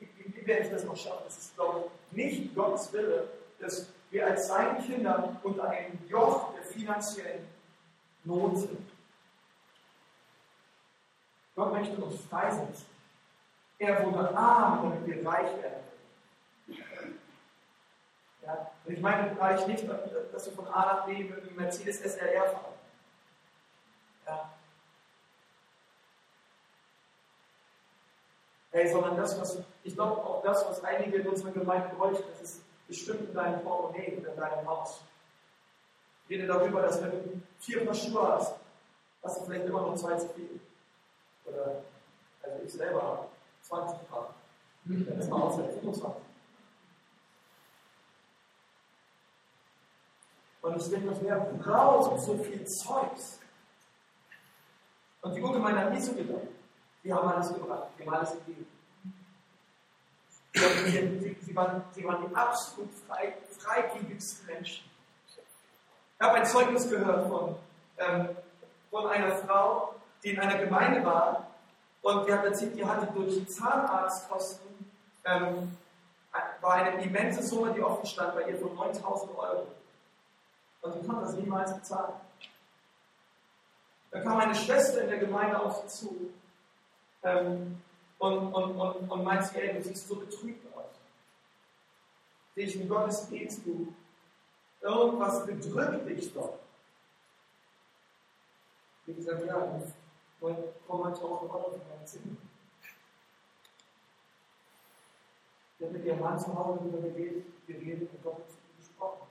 wie, 0.00 0.08
wie, 0.16 0.34
wie 0.34 0.46
werde 0.46 0.64
ich 0.64 0.70
das 0.70 0.84
noch 0.84 0.96
schaffen? 0.96 1.22
Das 1.26 1.38
ist, 1.38 1.54
glaube 1.54 1.84
ich, 2.10 2.16
nicht 2.16 2.54
Gottes 2.54 2.92
Wille, 2.92 3.28
dass 3.60 3.86
wir 4.10 4.26
als 4.26 4.48
seine 4.48 4.80
Kinder 4.82 5.36
unter 5.42 5.68
einem 5.68 5.98
Joch 6.08 6.54
der 6.54 6.64
finanziellen 6.64 7.46
Not 8.24 8.58
sind. 8.58 8.90
Gott 11.54 11.72
möchte 11.72 12.02
uns 12.02 12.20
freisetzen. 12.22 12.86
Er 13.78 14.04
wurde 14.06 14.34
arm, 14.36 14.82
damit 14.82 15.06
wir 15.06 15.26
reich 15.26 15.50
werden. 15.62 15.82
Ja, 18.42 18.70
und 18.84 18.92
ich 18.94 19.00
meine 19.00 19.38
reich 19.38 19.66
nicht, 19.66 19.84
dass 20.32 20.46
wir 20.46 20.52
von 20.52 20.66
A 20.68 20.86
nach 20.86 21.06
B 21.06 21.24
mit 21.24 21.42
einem 21.42 21.56
Mercedes 21.56 22.00
SLR 22.00 22.44
fahren. 22.44 22.74
Ja. 24.26 24.52
Hey, 28.72 28.90
sondern 28.90 29.16
das, 29.18 29.38
was, 29.38 29.58
ich 29.84 29.94
glaube 29.94 30.16
auch 30.24 30.42
das, 30.42 30.66
was 30.66 30.82
einige 30.82 31.18
in 31.18 31.28
unserer 31.28 31.50
Gemeinde 31.52 31.94
bräuchten, 31.94 32.24
das 32.30 32.40
ist 32.40 32.62
bestimmt 32.88 33.28
in 33.28 33.34
deinem 33.34 33.62
Portemonnaie 33.62 34.16
oder 34.18 34.32
in 34.32 34.40
deinem 34.40 34.66
Haus. 34.66 35.02
Ich 36.26 36.30
rede 36.30 36.46
darüber, 36.46 36.80
dass 36.80 37.02
wenn 37.02 37.10
du 37.10 37.42
vier 37.58 37.84
Paar 37.84 37.94
Schuhe 37.94 38.28
hast, 38.32 38.54
hast 39.22 39.40
du 39.40 39.44
vielleicht 39.44 39.66
immer 39.66 39.82
noch 39.82 39.94
zwei 39.94 40.16
zu 40.16 40.28
viel. 40.30 40.58
Oder, 41.44 41.82
also 42.42 42.64
ich 42.64 42.72
selber 42.72 43.02
habe 43.02 43.28
20 43.62 44.08
Paar. 44.08 44.34
Dann 44.84 45.18
ist 45.18 45.30
man 45.30 45.42
außer 45.42 45.68
25. 45.68 46.22
Und 50.62 50.76
ich 50.76 50.90
denke, 50.90 51.16
wer 51.20 51.40
braucht 51.40 52.20
so 52.20 52.38
viel 52.38 52.64
Zeugs? 52.66 53.40
Und 55.20 55.34
die 55.34 55.42
Urgemeinde 55.42 55.80
hat 55.80 55.92
nie 55.92 56.00
so 56.00 56.14
gedacht. 56.14 56.48
Die 57.04 57.12
haben 57.12 57.28
alles 57.28 57.52
gebracht, 57.52 57.88
die 57.98 58.06
haben 58.06 58.14
alles 58.14 58.32
gegeben. 58.32 58.66
Sie, 60.54 61.36
sie, 61.40 61.56
waren, 61.56 61.82
sie 61.92 62.04
waren 62.04 62.28
die 62.28 62.34
absolut 62.34 62.90
frei, 63.06 63.34
freigebigsten 63.58 64.46
Menschen. 64.46 64.84
Ich 65.26 66.20
habe 66.20 66.34
ein 66.34 66.46
Zeugnis 66.46 66.88
gehört 66.88 67.26
von, 67.28 67.56
ähm, 67.98 68.36
von 68.90 69.06
einer 69.06 69.34
Frau, 69.36 69.94
die 70.22 70.30
in 70.30 70.40
einer 70.40 70.58
Gemeinde 70.58 71.04
war 71.04 71.48
und 72.02 72.26
die 72.26 72.32
hat 72.32 72.44
erzählt, 72.44 72.76
die 72.76 72.84
hatte 72.84 73.06
durch 73.12 73.48
Zahnarztkosten 73.48 74.92
ähm, 75.24 75.76
war 76.60 76.74
eine 76.74 77.02
immense 77.02 77.42
Summe, 77.42 77.72
die 77.72 77.82
offen 77.82 78.06
stand 78.06 78.34
bei 78.34 78.48
ihr 78.48 78.58
von 78.58 78.74
9000 78.74 79.36
Euro. 79.36 79.66
Und 80.80 80.92
sie 80.94 81.06
konnte 81.06 81.22
das 81.22 81.34
niemals 81.34 81.74
bezahlen. 81.74 82.14
Da 84.10 84.20
kam 84.20 84.38
eine 84.38 84.54
Schwester 84.54 85.02
in 85.02 85.08
der 85.08 85.18
Gemeinde 85.18 85.58
auf 85.58 85.82
sie 85.82 85.86
zu 85.88 86.30
ähm, 87.22 87.80
und, 88.18 88.54
und, 88.54 88.76
und, 88.76 89.10
und 89.10 89.24
meinte, 89.24 89.60
ey, 89.60 89.74
du 89.74 89.82
siehst 89.82 90.08
so 90.08 90.16
betrübt 90.16 90.66
aus. 90.76 90.84
Sehe 92.54 92.66
ich 92.66 92.88
Gottes 92.88 93.28
Gebetsbuch. 93.28 93.88
Irgendwas 94.80 95.46
bedrückt 95.46 96.08
dich 96.08 96.32
doch. 96.32 96.58
Wie 99.06 99.14
gesagt, 99.14 99.46
ja, 99.46 99.56
und 99.56 99.92
komm 100.86 101.00
mal 101.00 101.12
auf 101.12 101.22
Euro 101.22 101.74
in 101.74 101.80
mein 101.88 102.06
Zimmer. 102.06 102.36
Ich 105.78 105.86
habe 105.86 105.98
mit 105.98 106.04
ihrem 106.04 106.20
Mann 106.20 106.38
zu 106.38 106.54
Hause 106.56 106.78
darüber 106.80 107.08
geredet, 107.08 107.44
geredet 107.66 108.08
und 108.12 108.22
Gott 108.22 108.44
gesprochen. 108.78 109.26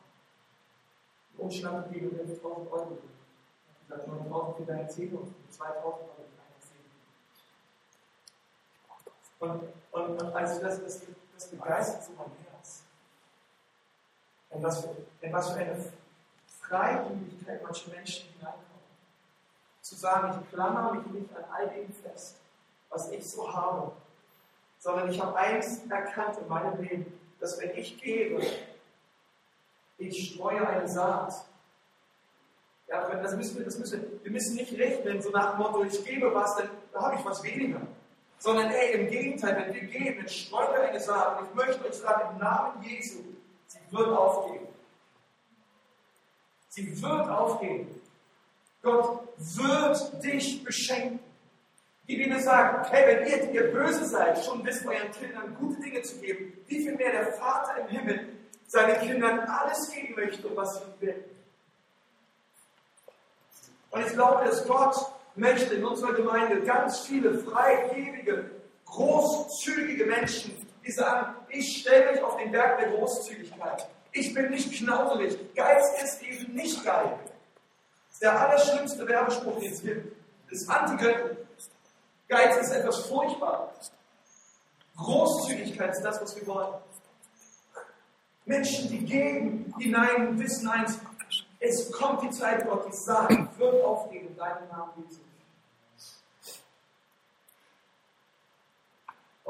Die 1.34 1.41
Umschlag 1.41 1.91
gegeben 1.91 2.17
11.000 2.19 2.71
Euro. 2.71 2.97
Ich 3.88 3.91
habe 3.91 4.04
gesagt, 4.04 4.30
9.000 4.30 4.58
für 4.58 4.63
deine 4.63 4.88
Zähne 4.89 5.17
und 5.17 5.34
2.000 5.49 5.84
Euro 5.84 6.10
für 6.15 6.21
deine 6.21 6.60
Zähne. 6.60 6.82
Und, 9.41 9.63
und, 9.91 10.21
und 10.21 10.36
also 10.36 10.62
das, 10.62 10.84
das, 10.84 11.01
das 11.34 11.47
begeistert 11.47 12.04
so 12.04 12.12
mein 12.15 12.32
Herz. 12.51 12.84
In 14.51 14.62
was, 14.62 14.82
für, 14.82 14.95
in 15.21 15.34
was 15.34 15.49
für 15.49 15.60
eine 15.60 15.91
Freigebigkeit 16.62 17.63
manche 17.63 17.89
Menschen 17.89 18.30
hineinkommen. 18.34 18.67
Zu 19.82 19.95
sagen, 19.95 20.41
ich 20.43 20.54
klammer 20.54 20.93
mich 20.93 21.06
nicht 21.08 21.36
an 21.36 21.43
all 21.51 21.67
dem 21.69 21.91
fest, 21.91 22.36
was 22.89 23.10
ich 23.10 23.27
so 23.27 23.51
habe, 23.51 23.91
sondern 24.77 25.10
ich 25.10 25.19
habe 25.19 25.36
eins 25.36 25.86
erkannt 25.89 26.38
in 26.38 26.47
meinem 26.47 26.80
Leben, 26.80 27.19
dass 27.39 27.60
wenn 27.60 27.75
ich 27.75 27.99
gebe, 27.99 28.45
ich 29.97 30.34
streue 30.34 30.67
eine 30.67 30.88
Saat. 30.88 31.45
Ja, 32.88 33.10
das 33.10 33.36
müssen 33.36 33.58
wir, 33.58 33.65
das 33.65 33.80
müssen, 33.80 34.19
wir 34.21 34.32
müssen 34.32 34.56
nicht 34.56 34.77
rechnen, 34.77 35.19
so 35.19 35.32
nach 35.32 35.51
dem 35.51 35.60
Motto, 35.60 35.84
ich 35.84 36.06
gebe 36.06 36.32
was, 36.32 36.58
dann 36.58 36.69
habe 36.93 37.15
ich 37.15 37.25
was 37.25 37.41
weniger. 37.41 37.82
Sondern 38.41 38.71
ey, 38.71 38.93
im 38.93 39.08
Gegenteil, 39.08 39.56
wenn 39.56 39.73
wir 39.75 39.88
wir 40.73 40.82
eine 40.82 40.99
Saat. 40.99 41.39
Und 41.39 41.49
ich 41.49 41.54
möchte 41.54 41.86
euch 41.86 41.93
sagen, 41.93 42.34
im 42.34 42.39
Namen 42.39 42.82
Jesu, 42.82 43.19
sie 43.67 43.80
wird 43.91 44.10
aufgehen. 44.10 44.67
Sie 46.69 47.01
wird 47.04 47.30
aufgehen. 47.30 48.01
Gott 48.82 49.27
wird 49.38 50.23
dich 50.23 50.63
beschenken. 50.63 51.19
Die 52.08 52.15
Bibel 52.17 52.39
sagt, 52.39 52.91
hey, 52.91 53.15
wenn 53.15 53.27
ihr, 53.27 53.45
die 53.45 53.56
ihr 53.58 53.71
böse 53.71 54.06
seid, 54.06 54.43
schon 54.43 54.65
wisst, 54.65 54.88
euren 54.88 55.12
Kindern 55.12 55.56
gute 55.60 55.80
Dinge 55.80 56.01
zu 56.01 56.17
geben, 56.19 56.51
wie 56.65 56.82
viel 56.82 56.95
mehr 56.95 57.12
der 57.12 57.34
Vater 57.34 57.82
im 57.82 57.88
Himmel 57.89 58.27
seinen 58.65 58.99
Kindern 59.01 59.41
alles 59.41 59.91
geben 59.91 60.15
möchte, 60.15 60.56
was 60.58 60.77
sie 60.80 61.06
will. 61.06 61.23
Und 63.91 64.08
ich 64.08 64.13
glaube, 64.13 64.45
dass 64.45 64.65
Gott 64.65 64.95
möchte 65.35 65.75
in 65.75 65.85
unserer 65.85 66.13
Gemeinde 66.13 66.61
ganz 66.61 66.99
viele 67.01 67.39
freigebige, 67.39 68.51
großzügige 68.85 70.05
Menschen, 70.05 70.55
die 70.85 70.91
sagen, 70.91 71.35
ich 71.49 71.81
stelle 71.81 72.11
mich 72.11 72.21
auf 72.21 72.37
den 72.37 72.51
Berg 72.51 72.79
der 72.79 72.91
Großzügigkeit. 72.91 73.87
Ich 74.11 74.33
bin 74.33 74.49
nicht 74.49 74.73
knauselig. 74.73 75.37
Geiz 75.55 76.03
ist 76.03 76.21
eben 76.23 76.53
nicht 76.53 76.83
geil. 76.83 77.17
Der 78.21 78.39
allerschlimmste 78.39 79.07
Werbespruch, 79.07 79.59
den 79.59 79.71
es 79.71 79.81
gibt. 79.81 80.15
Das 80.49 80.61
ist 80.61 80.69
Antigöttlich. 80.69 81.37
Geiz 82.27 82.57
ist 82.57 82.71
etwas 82.71 83.05
Furchtbares. 83.07 83.91
Großzügigkeit 84.97 85.91
ist 85.91 86.01
das, 86.01 86.21
was 86.21 86.35
wir 86.35 86.45
wollen. 86.47 86.73
Menschen, 88.45 88.89
die 88.89 89.05
geben 89.05 89.73
hinein, 89.79 90.37
wissen 90.39 90.67
eins, 90.67 90.99
es 91.59 91.91
kommt 91.91 92.23
die 92.23 92.29
Zeit, 92.31 92.67
Gott, 92.67 92.87
die 92.87 92.95
sagt, 92.95 93.59
wird 93.59 93.83
aufgehen 93.83 94.27
in 94.27 94.35
deinem 94.35 94.67
Namen, 94.67 94.91
Jesus. 94.97 95.20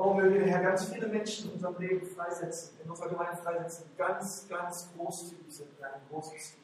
Oh, 0.03 0.15
möge 0.15 0.39
der 0.39 0.47
Herr 0.47 0.63
ganz 0.63 0.85
viele 0.85 1.05
Menschen 1.05 1.49
in 1.49 1.53
unserem 1.53 1.79
Leben 1.79 2.07
freisetzen, 2.07 2.71
in 2.83 2.89
unserer 2.89 3.09
Gemeinde 3.09 3.39
freisetzen, 3.39 3.85
ganz, 3.95 4.47
ganz 4.49 4.89
großzügig 4.97 5.45
sind 5.47 5.69
in 5.77 5.85
einem 5.85 6.01
großen 6.09 6.39
Stil. 6.39 6.59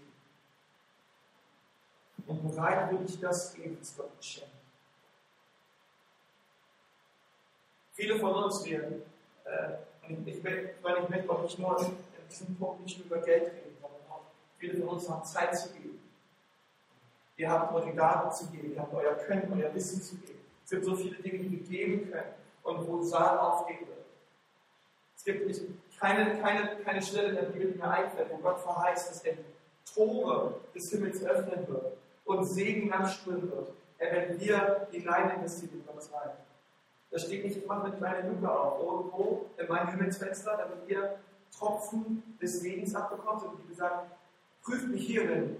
Und 2.25 2.41
bereit 2.55 2.91
würde 2.91 3.03
ich 3.03 3.19
das 3.19 3.53
geben, 3.53 3.77
was 3.79 3.95
Gott 3.95 4.09
schenkt. 4.19 4.49
Viele 7.93 8.17
von 8.19 8.43
uns 8.43 8.65
werden, 8.65 9.03
äh, 9.45 10.09
und 10.09 10.27
ich, 10.27 10.43
weil 10.43 11.03
ich 11.03 11.09
möchte 11.09 11.29
auch 11.29 11.43
nicht 11.43 11.59
nur 11.59 11.79
in 11.79 11.95
diesem 12.27 12.55
Punkt 12.55 12.81
nicht 12.81 13.05
über 13.05 13.19
Geld 13.19 13.53
reden, 13.53 13.77
sondern 13.79 14.01
auch 14.09 14.23
viele 14.57 14.79
von 14.79 14.89
uns 14.95 15.07
haben 15.07 15.23
Zeit 15.23 15.55
zu 15.55 15.69
geben. 15.73 16.01
Ihr 17.35 17.51
habt 17.51 17.71
eure 17.71 17.93
Gaben 17.93 18.31
zu 18.31 18.47
geben, 18.47 18.73
ihr 18.73 18.81
habt 18.81 18.95
euer 18.95 19.13
Können, 19.13 19.53
euer 19.53 19.71
Wissen 19.75 20.01
zu 20.01 20.15
geben. 20.15 20.39
Es 20.63 20.71
gibt 20.71 20.85
so 20.85 20.95
viele 20.95 21.17
Dinge, 21.17 21.37
die 21.37 21.51
wir 21.51 21.59
geben 21.59 22.11
können 22.11 22.46
und 22.67 22.87
wo 22.87 23.01
Saat 23.01 23.39
aufgehen 23.39 23.87
wird. 23.87 24.05
Es 25.15 25.23
gibt 25.23 25.47
nicht, 25.47 25.61
keine, 25.99 26.39
keine, 26.41 26.75
keine 26.83 27.01
Stelle 27.01 27.29
in 27.29 27.35
der 27.35 27.43
Bibel, 27.43 27.71
die 27.71 27.77
mir 27.77 27.89
einfällt, 27.89 28.29
wo 28.31 28.37
Gott 28.37 28.59
verheißt, 28.59 29.09
dass 29.09 29.23
er 29.23 29.35
Tore 29.93 30.55
des 30.75 30.91
Himmels 30.91 31.23
öffnen 31.23 31.67
wird 31.67 31.93
und 32.25 32.45
Segen 32.45 32.89
nachströmen 32.89 33.49
wird, 33.49 33.71
wenn 33.97 34.39
wir 34.39 34.87
hinein 34.91 35.37
investieren 35.37 35.79
in 35.79 35.85
Gottes 35.85 36.11
Reich. 36.13 36.33
Da 37.09 37.17
steht 37.17 37.45
nicht, 37.45 37.57
ich 37.57 37.65
mache 37.65 37.85
eine 37.85 37.95
kleine 37.95 38.29
Lücke 38.29 38.51
auf, 38.51 38.79
irgendwo 38.81 39.45
in 39.57 39.67
meinem 39.67 39.87
Himmelsfenster, 39.87 40.57
damit 40.57 40.89
ihr 40.89 41.17
Tropfen 41.57 42.37
des 42.41 42.59
Segens 42.59 42.93
abbekommt. 42.93 43.43
Und 43.43 43.63
wie 43.63 43.69
gesagt, 43.69 44.11
prüft 44.61 44.89
mich 44.89 45.07
hierin 45.07 45.57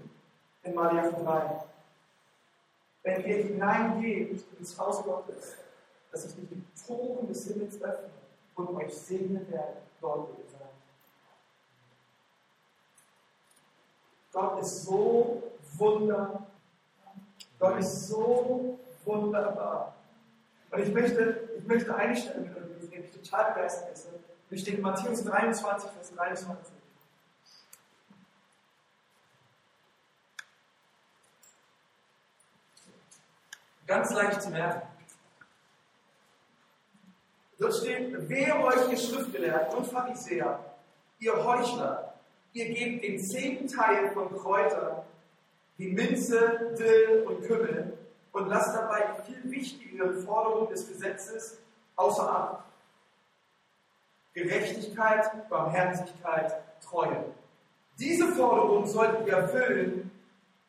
in 0.62 0.74
Malachi 0.74 1.16
3. 1.24 1.64
Wenn 3.02 3.24
ihr 3.24 3.36
hineingeht 3.44 4.44
ins 4.58 4.78
Haus 4.78 5.02
Gottes, 5.02 5.56
dass 6.12 6.24
ich 6.24 6.36
nicht 6.36 6.50
die 6.50 6.64
Toren 6.86 7.26
des 7.28 7.46
Himmels 7.46 7.80
öffne 7.82 8.10
und 8.54 8.68
euch 8.76 8.94
segnen 8.94 9.50
werde, 9.50 9.76
dort 10.00 10.28
wo 10.28 10.42
ihr 10.42 10.48
seid. 10.50 10.68
Gott 14.32 14.60
ist 14.60 14.84
so 14.84 15.42
wunderbar. 15.74 16.46
Gott 17.58 17.78
ist 17.78 18.08
so 18.08 18.78
wunderbar. 19.04 19.94
Und 20.70 20.80
ich 20.80 20.92
möchte, 20.92 21.50
ich 21.58 21.64
möchte 21.66 21.94
eine 21.94 22.16
Stelle 22.16 22.40
mit 22.40 22.56
euch 22.56 22.68
lesen, 22.68 22.90
die 22.90 22.98
mich 22.98 23.10
total 23.10 23.52
begeistert 23.52 23.92
ist. 23.92 24.08
Die 24.50 24.58
steht 24.58 24.74
in 24.74 24.82
Matthäus 24.82 25.24
23, 25.24 25.90
Vers 25.90 26.12
23. 26.14 26.74
Ganz 33.86 34.12
leicht 34.12 34.42
zu 34.42 34.50
merken. 34.50 34.97
Dort 37.58 37.74
steht, 37.74 38.28
wehe 38.28 38.54
euch, 38.64 38.90
ihr 38.90 38.96
Schriftgelehrten 38.96 39.78
und 39.78 39.86
Pharisäer, 39.86 40.60
ihr 41.18 41.44
Heuchler, 41.44 42.14
ihr 42.52 42.66
gebt 42.66 43.04
den 43.04 43.20
zehnten 43.20 43.66
Teil 43.66 44.12
von 44.12 44.32
Kräutern, 44.36 45.02
wie 45.76 45.88
Minze, 45.88 46.74
Dill 46.78 47.24
und 47.26 47.42
Kümmel, 47.42 47.98
und 48.32 48.48
lasst 48.48 48.76
dabei 48.76 49.04
die 49.26 49.32
viel 49.32 49.50
wichtigere 49.50 50.12
Forderung 50.22 50.68
des 50.68 50.86
Gesetzes 50.86 51.58
außer 51.96 52.22
Acht. 52.22 52.64
Gerechtigkeit, 54.34 55.48
Barmherzigkeit, 55.48 56.52
Treue. 56.80 57.24
Diese 57.98 58.28
Forderung 58.28 58.86
solltet 58.86 59.26
ihr 59.26 59.32
erfüllen 59.32 60.10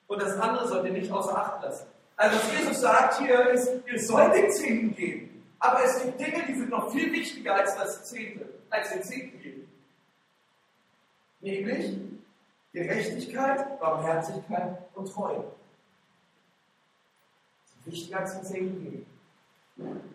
und 0.08 0.22
das 0.22 0.40
andere 0.40 0.68
sollt 0.68 0.86
ihr 0.86 0.94
nicht 0.94 1.12
außer 1.12 1.38
Acht 1.38 1.62
lassen. 1.62 1.86
Also 2.16 2.38
was 2.38 2.60
Jesus 2.60 2.82
sagt 2.82 3.20
hier 3.20 3.50
ist, 3.52 3.70
ihr 3.86 4.00
sollt 4.00 4.34
den 4.34 4.52
Zehnten 4.52 4.96
geben. 4.96 5.29
Aber 5.60 5.84
es 5.84 6.02
gibt 6.02 6.20
Dinge, 6.20 6.46
die 6.48 6.56
sind 6.56 6.70
noch 6.70 6.92
viel 6.92 7.12
wichtiger 7.12 7.56
als 7.56 7.76
das 7.76 8.06
Zehnte, 8.06 8.48
als 8.70 8.92
den 8.92 9.04
Zehnten 9.04 9.40
geben. 9.40 9.72
Nämlich 11.42 11.98
Gerechtigkeit, 12.72 13.80
Barmherzigkeit 13.80 14.78
und 14.96 15.12
Treue. 15.12 15.44
Das 17.64 17.80
ist 17.80 17.86
wichtiger 17.86 18.20
als 18.20 18.36
den 18.36 18.46
Zehnten 18.46 18.84
geben. 18.84 20.06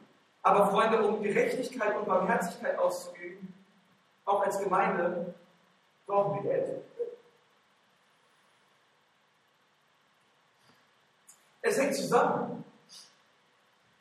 Aber 0.43 0.71
Freunde, 0.71 1.07
um 1.07 1.23
Gerechtigkeit 1.23 1.97
und 1.97 2.07
Barmherzigkeit 2.07 2.79
auszuüben, 2.79 3.53
auch 4.25 4.43
als 4.43 4.59
Gemeinde, 4.59 5.35
brauchen 6.07 6.43
wir 6.43 6.51
Geld. 6.51 6.85
Es 11.63 11.79
hängt 11.79 11.95
zusammen. 11.95 12.64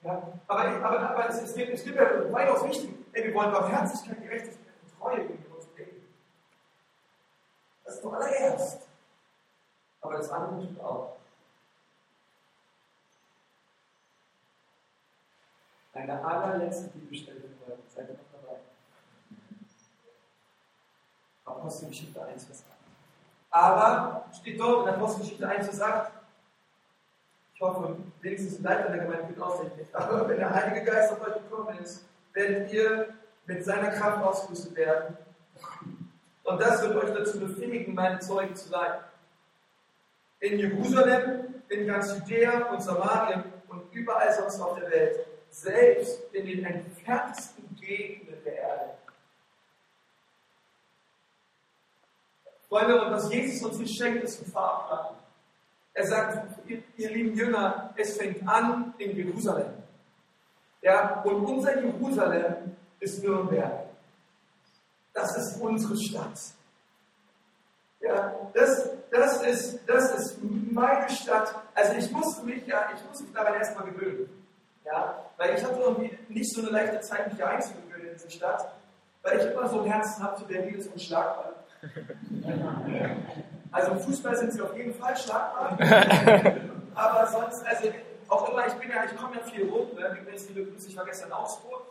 Ja, 0.03 0.21
aber, 0.47 0.63
aber, 0.83 1.09
aber 1.11 1.29
es, 1.29 1.41
es, 1.41 1.55
gibt, 1.55 1.71
es 1.71 1.83
gibt 1.83 1.95
ja 1.95 2.31
weitaus 2.31 2.63
wichtig, 2.65 2.93
ey, 3.13 3.23
wir 3.23 3.33
wollen 3.33 3.51
Barmherzigkeit, 3.51 4.21
Gerechtigkeit 4.21 4.73
und 4.81 4.99
Treue 4.99 5.27
gegenüber 5.27 5.55
uns 5.55 5.67
leben. 5.77 6.07
Das 7.85 7.95
ist 7.95 8.03
doch 8.03 8.13
allererst. 8.13 8.87
Aber 10.01 10.17
das 10.17 10.29
andere 10.29 10.67
tut 10.67 10.79
auch. 10.81 11.15
Eine 15.93 16.25
allerletzte 16.25 16.89
Bibelstelle 16.89 17.43
heute. 17.65 17.79
Seid 17.87 18.09
ihr 18.09 18.15
noch 18.15 18.41
dabei? 18.41 18.59
Apostelgeschichte 21.45 22.21
1, 22.25 22.45
Vers 22.45 22.63
8. 22.67 22.73
Aber, 23.51 24.25
steht 24.33 24.59
dort 24.59 24.87
in 24.87 24.95
Apostelgeschichte 24.95 25.47
1, 25.47 25.67
Vers 25.67 25.81
8, 25.81 26.11
ich 26.11 26.22
hoffe, 27.63 27.95
wenigstens 28.21 28.59
ein 28.59 28.63
Leiter 28.63 28.89
der 28.89 29.05
Gemeinde 29.05 29.27
geht 29.27 29.41
ausrichtig. 29.41 29.87
Aber 29.93 30.27
wenn 30.27 30.37
der 30.37 30.53
Heilige 30.53 30.85
Geist 30.85 31.13
auf 31.13 31.21
euch 31.21 31.35
gekommen 31.35 31.77
ist, 31.79 32.05
werdet 32.33 32.71
ihr 32.71 33.13
mit 33.45 33.63
seiner 33.63 33.89
Kraft 33.89 34.23
ausgerüstet 34.23 34.75
werden. 34.75 35.17
Und 36.43 36.61
das 36.61 36.81
wird 36.81 36.95
euch 36.95 37.13
dazu 37.13 37.39
befähigen, 37.39 37.95
meine 37.95 38.19
Zeugen 38.19 38.55
zu 38.55 38.69
sein. 38.69 38.99
In 40.39 40.59
Jerusalem, 40.59 41.55
in 41.69 41.87
ganz 41.87 42.13
Judäa 42.17 42.69
und 42.71 42.81
Samarien 42.81 43.45
und 43.69 43.93
überall 43.93 44.33
sonst 44.33 44.59
auf 44.59 44.77
der 44.77 44.91
Welt 44.91 45.25
selbst 45.49 46.33
in 46.33 46.45
den 46.45 46.65
entferntesten 46.65 47.75
Gegenden 47.79 48.43
der 48.43 48.55
Erde. 48.55 48.89
Freunde, 52.67 53.05
und 53.05 53.11
was 53.11 53.31
Jesus 53.31 53.63
uns 53.63 53.77
hier 53.77 53.87
schenkt, 53.87 54.23
ist 54.23 54.41
ein 54.41 54.51
Fahrplan. 54.51 55.22
Er 55.93 56.07
sagt, 56.07 56.59
ihr, 56.67 57.09
lieben 57.09 57.35
Jünger, 57.35 57.93
es 57.95 58.17
fängt 58.17 58.47
an 58.47 58.93
in 58.97 59.15
Jerusalem. 59.15 59.73
Ja, 60.81 61.21
und 61.21 61.45
unser 61.45 61.79
Jerusalem 61.79 62.75
ist 62.99 63.23
Nürnberg. 63.23 63.85
Das 65.13 65.37
ist 65.37 65.61
unsere 65.61 65.95
Stadt. 65.97 66.39
Ja, 67.99 68.33
das, 68.53 68.89
das, 69.11 69.43
ist, 69.43 69.79
das 69.87 70.15
ist 70.15 70.37
meine 70.41 71.09
Stadt. 71.09 71.55
Also 71.75 71.93
ich 71.93 72.11
musste 72.11 72.43
mich 72.43 72.65
ja, 72.65 72.89
ich 72.93 73.05
musste 73.07 73.23
mich 73.23 73.33
daran 73.33 73.53
erstmal 73.53 73.85
gewöhnen. 73.91 74.27
Ja? 74.83 75.23
Weil 75.37 75.55
ich 75.55 75.63
hatte 75.63 75.79
irgendwie 75.79 76.17
nicht 76.27 76.53
so 76.53 76.61
eine 76.61 76.71
leichte 76.71 76.99
Zeit, 77.01 77.31
mich 77.31 77.43
einzugewöhnen 77.43 78.07
in 78.07 78.13
diese 78.13 78.31
Stadt, 78.31 78.73
weil 79.21 79.39
ich 79.39 79.45
immer 79.45 79.69
so 79.69 79.81
ein 79.81 79.91
Herzen 79.91 80.23
habe, 80.23 80.37
zu 80.37 80.45
Berlin 80.45 80.75
ist 80.75 80.91
unschlagbar. 80.91 81.53
Also 83.73 83.91
im 83.91 83.99
Fußball 83.99 84.35
sind 84.35 84.53
sie 84.53 84.61
auf 84.61 84.77
jeden 84.77 84.93
Fall 84.93 85.17
schlagbar. 85.17 85.77
Aber 86.95 87.27
sonst, 87.27 87.65
also 87.65 87.89
auch 88.27 88.49
immer, 88.49 88.67
ich 88.67 88.73
bin 88.73 88.89
ja, 88.89 89.03
ich 89.03 89.15
komme 89.17 89.35
ja 89.35 89.41
viel 89.41 89.67
rum, 89.67 89.87
ne? 89.95 90.17
Übrigens, 90.21 90.47
liebe 90.49 90.71
Grüße, 90.71 90.89
ich 90.89 90.95
war 90.97 91.05
gestern 91.05 91.29
in 91.29 91.33
Augsburg 91.33 91.81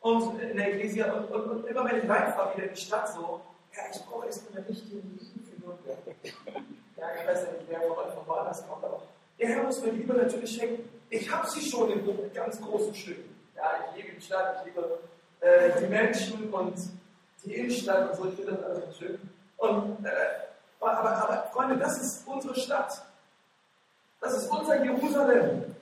und 0.00 0.40
in 0.40 0.56
der 0.56 0.74
Ecclesia 0.74 1.12
und, 1.12 1.30
und, 1.30 1.50
und 1.50 1.66
immer 1.68 1.84
wenn 1.84 1.98
ich 1.98 2.08
reinfahre 2.08 2.56
wieder 2.56 2.66
in 2.68 2.74
die 2.74 2.80
Stadt 2.80 3.08
so, 3.12 3.40
ja, 3.72 3.82
ich 3.92 4.04
brauche 4.04 4.26
erst 4.26 4.52
mal 4.52 4.64
nicht 4.68 4.90
den 4.90 5.18
Lieben 5.18 5.48
für 5.48 5.60
Nürnberg. 5.60 5.98
Ja, 6.96 7.06
ich 7.20 7.28
weiß 7.28 7.44
ja 7.44 7.52
nicht, 7.52 7.64
wer 7.68 7.80
von 7.80 7.98
euch 7.98 8.14
von 8.14 8.26
woanders 8.26 8.66
kommt, 8.66 8.84
aber 8.84 9.02
der 9.38 9.48
Herr 9.48 9.62
muss 9.62 9.80
mir 9.80 9.92
Liebe 9.92 10.12
natürlich 10.14 10.56
schenken. 10.56 10.88
Ich 11.10 11.30
habe 11.32 11.48
sie 11.48 11.60
schon 11.60 11.90
in 11.90 12.32
ganz 12.34 12.60
großen 12.60 12.94
Stücken. 12.94 13.36
Ja, 13.56 13.84
ich 13.88 14.02
liebe 14.02 14.16
die 14.16 14.20
Stadt, 14.20 14.56
ich 14.60 14.74
liebe 14.74 14.98
äh, 15.40 15.80
die 15.80 15.86
Menschen 15.86 16.52
und 16.52 16.74
die 17.44 17.54
Innenstadt 17.54 18.10
und 18.10 18.16
so, 18.16 18.28
ich 18.28 18.34
finde 18.34 18.52
das 18.52 18.64
alles 18.64 18.98
schön. 18.98 19.18
Und, 19.56 20.04
äh, 20.04 20.49
aber, 20.80 21.16
aber, 21.16 21.50
Freunde, 21.52 21.76
das 21.76 21.98
ist 22.00 22.26
unsere 22.26 22.54
Stadt. 22.58 23.02
Das 24.20 24.34
ist 24.34 24.48
unser 24.48 24.82
Jerusalem. 24.82 25.76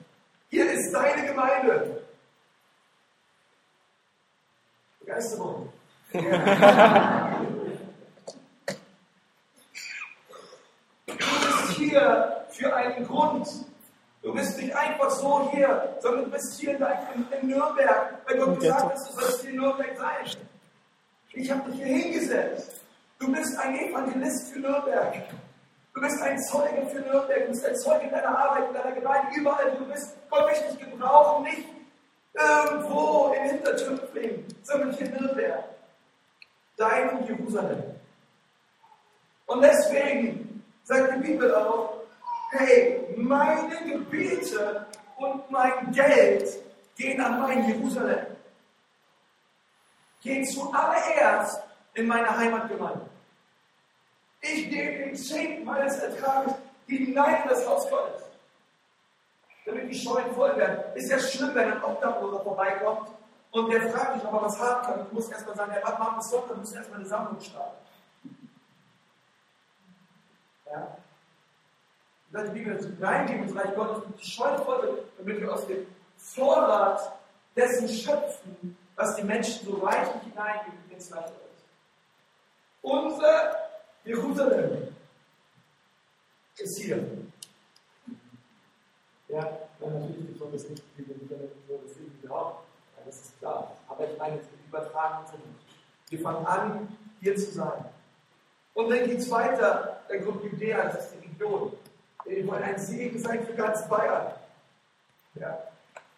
Hier 0.49 0.71
ist 0.71 0.91
deine 0.93 1.27
Gemeinde. 1.27 2.01
Begeisterung. 4.99 5.71
Du 6.11 6.19
bist 11.15 11.77
hier 11.77 12.45
für 12.49 12.75
einen 12.75 13.07
Grund. 13.07 13.47
Du 14.21 14.33
bist 14.33 14.57
nicht 14.57 14.75
einfach 14.75 15.09
so 15.11 15.49
hier, 15.51 15.97
sondern 16.01 16.25
du 16.25 16.31
bist 16.31 16.59
hier 16.59 16.75
in, 16.75 17.27
in 17.41 17.47
Nürnberg, 17.47 18.19
weil 18.27 18.37
Gott 18.37 18.59
gesagt 18.59 18.83
hat, 18.83 18.93
du 18.93 19.13
sollst 19.13 19.41
hier 19.41 19.51
in 19.51 19.55
Nürnberg 19.57 19.97
sein. 19.97 20.25
Ich 21.33 21.49
habe 21.49 21.71
dich 21.71 21.81
hier 21.81 21.95
hingesetzt. 21.95 22.81
Du 23.19 23.29
bist 23.33 23.59
ein 23.59 23.77
Evangelist 23.77 24.53
für 24.53 24.59
Nürnberg. 24.59 25.13
Du 25.93 26.01
bist 26.01 26.21
ein 26.21 26.39
Zeuge 26.43 26.87
für 26.87 27.01
Nürnberg. 27.01 27.45
Du 27.45 27.51
bist 27.51 27.65
ein 27.65 27.75
Zeuge 27.75 28.05
in 28.05 28.11
deiner 28.11 28.37
Arbeit, 28.37 28.69
in 28.69 28.73
deiner 28.73 28.91
Gemeinde, 28.93 29.35
überall. 29.35 29.71
Du 29.77 29.85
bist, 29.85 30.15
Gott 30.29 30.45
möchte 30.45 30.69
dich 30.69 30.79
gebrauchen, 30.79 31.43
nicht 31.43 31.67
irgendwo 32.33 33.33
in 33.33 33.49
Hintertümpfling, 33.49 34.45
sondern 34.63 34.93
hier 34.93 35.07
in 35.07 35.21
Nürnberg. 35.21 35.63
Dein 36.77 37.25
Jerusalem. 37.27 37.83
Und 39.47 39.61
deswegen 39.61 40.63
sagt 40.83 41.13
die 41.15 41.19
Bibel 41.19 41.53
auch, 41.53 42.03
hey, 42.51 43.13
meine 43.17 43.75
Gebete 43.83 44.85
und 45.17 45.51
mein 45.51 45.91
Geld 45.91 46.47
gehen 46.95 47.19
an 47.19 47.41
mein 47.41 47.67
Jerusalem. 47.67 48.27
Gehen 50.21 50.45
zuallererst 50.45 51.61
in 51.95 52.07
meine 52.07 52.37
Heimatgemeinde. 52.37 53.08
Ich 54.59 54.69
gebe 54.69 55.05
den 55.05 55.15
Zehnten 55.15 55.63
meines 55.63 55.97
Ertrages 55.99 56.53
hinein 56.85 57.43
in 57.43 57.49
das 57.49 57.65
Haus 57.65 57.89
Gottes. 57.89 58.23
Damit 59.65 59.89
die 59.89 59.97
Scheunen 59.97 60.33
voll 60.35 60.55
werden. 60.57 60.95
Ist 60.95 61.09
ja 61.09 61.17
schlimm, 61.17 61.55
wenn 61.55 61.71
ein 61.71 61.83
Obdachloser 61.83 62.41
vorbeikommt 62.41 63.09
und 63.51 63.71
der 63.71 63.89
fragt 63.89 64.17
dich, 64.17 64.25
ob 64.25 64.33
er 64.33 64.41
was 64.41 64.59
haben 64.59 64.85
kann. 64.85 65.07
Du 65.07 65.15
musst 65.15 65.31
erstmal 65.31 65.55
sagen, 65.55 65.71
der 65.73 65.83
was 65.83 65.97
machen 65.97 66.21
Sonntag, 66.21 66.55
du 66.55 66.59
musst 66.59 66.75
erstmal 66.75 66.99
eine 66.99 67.07
Sammlung 67.07 67.39
starten. 67.39 67.85
Ja? 70.65 70.97
sagt 72.31 72.49
die 72.49 72.59
Bibel, 72.59 72.97
reingeben 73.01 73.43
ins 73.43 73.55
Reich 73.55 73.73
Gottes 73.75 74.03
und 74.03 74.21
die 74.21 74.25
Scheune 74.25 74.59
voll 74.59 74.81
wird, 74.83 75.03
damit 75.17 75.39
wir 75.39 75.53
aus 75.53 75.65
dem 75.67 75.87
Vorrat 76.17 77.13
dessen 77.55 77.87
schöpfen, 77.87 78.77
was 78.95 79.15
die 79.15 79.23
Menschen 79.23 79.65
so 79.65 79.77
reichlich 79.77 80.23
hineingeben 80.23 80.79
ins 80.91 81.11
Reich 81.11 81.25
Gottes. 81.25 81.63
Unser 82.81 83.68
Jerusalem 84.09 84.87
ist 86.57 86.79
hier. 86.79 87.07
Ja, 89.27 89.59
natürlich 89.79 90.33
betont 90.33 90.55
es 90.55 90.67
nicht, 90.67 90.83
wie 90.97 91.07
wir 91.07 91.15
so 91.67 91.79
das 91.85 91.95
Leben 91.95 92.19
glauben. 92.23 92.57
Ja, 92.97 93.03
das 93.05 93.15
ist 93.21 93.39
klar. 93.39 93.77
Aber 93.87 94.09
ich 94.09 94.17
meine, 94.17 94.37
es 94.37 94.47
übertragen 94.67 95.27
Sinn. 95.27 95.41
Wir 96.09 96.19
fangen 96.21 96.45
an, 96.47 96.97
hier 97.21 97.35
zu 97.35 97.51
sein. 97.51 97.85
Und 98.73 98.89
dann 98.89 99.05
geht 99.05 99.19
es 99.19 99.29
weiter, 99.29 100.01
dann 100.09 100.25
kommt 100.25 100.43
Judäa, 100.43 100.85
das 100.85 101.05
ist 101.05 101.13
die 101.13 101.27
Region. 101.27 101.73
Wir 102.25 102.47
wollen 102.47 102.63
ein 102.63 102.79
Segen 102.79 103.19
sein 103.19 103.45
für 103.45 103.53
ganz 103.53 103.87
Bayern. 103.87 104.33
Ja. 105.35 105.67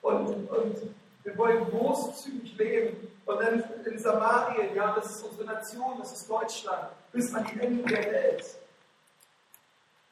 Und, 0.01 0.49
und 0.49 0.77
wir 1.23 1.37
wollen 1.37 1.65
großzügig 1.69 2.57
leben. 2.57 3.07
Und 3.25 3.41
dann 3.41 3.63
in 3.85 3.99
Samarien, 3.99 4.75
ja, 4.75 4.95
das 4.95 5.17
ist 5.17 5.23
unsere 5.23 5.45
Nation, 5.45 5.99
das 5.99 6.13
ist 6.13 6.29
Deutschland, 6.29 6.87
bis 7.11 7.33
an 7.33 7.45
die 7.53 7.59
Enden 7.59 7.87
der 7.87 8.05
Welt. 8.05 8.45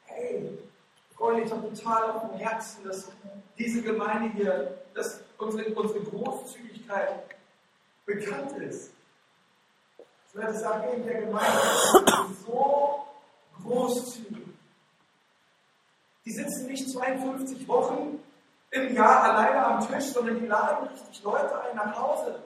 Hey, 0.04 0.58
Freunde, 1.16 1.42
ich 1.42 1.50
habe 1.50 1.68
total 1.74 2.10
auf 2.12 2.30
dem 2.30 2.38
Herzen, 2.38 2.84
dass 2.84 3.08
diese 3.58 3.82
Gemeinde 3.82 4.30
hier, 4.34 4.78
dass 4.94 5.20
unsere, 5.38 5.74
unsere 5.74 6.00
Großzügigkeit 6.00 7.24
bekannt 8.06 8.52
ist. 8.58 8.92
Ich 10.28 10.36
werde 10.36 10.54
sagen, 10.54 10.92
in 10.94 11.04
der 11.04 11.22
Gemeinde 11.22 11.58
ist 12.30 12.46
so 12.46 13.04
großzügig. 13.62 14.46
Die 16.24 16.30
sitzen 16.30 16.66
nicht 16.66 16.88
52 16.88 17.66
Wochen 17.66 18.20
im 18.70 18.94
Jahr 18.94 19.24
alleine 19.24 19.64
am 19.66 19.86
Tisch, 19.86 20.04
sondern 20.12 20.38
die 20.38 20.46
laden 20.46 20.88
richtig 20.88 21.22
Leute 21.22 21.60
ein 21.62 21.76
nach 21.76 21.96
Hause, 21.98 22.40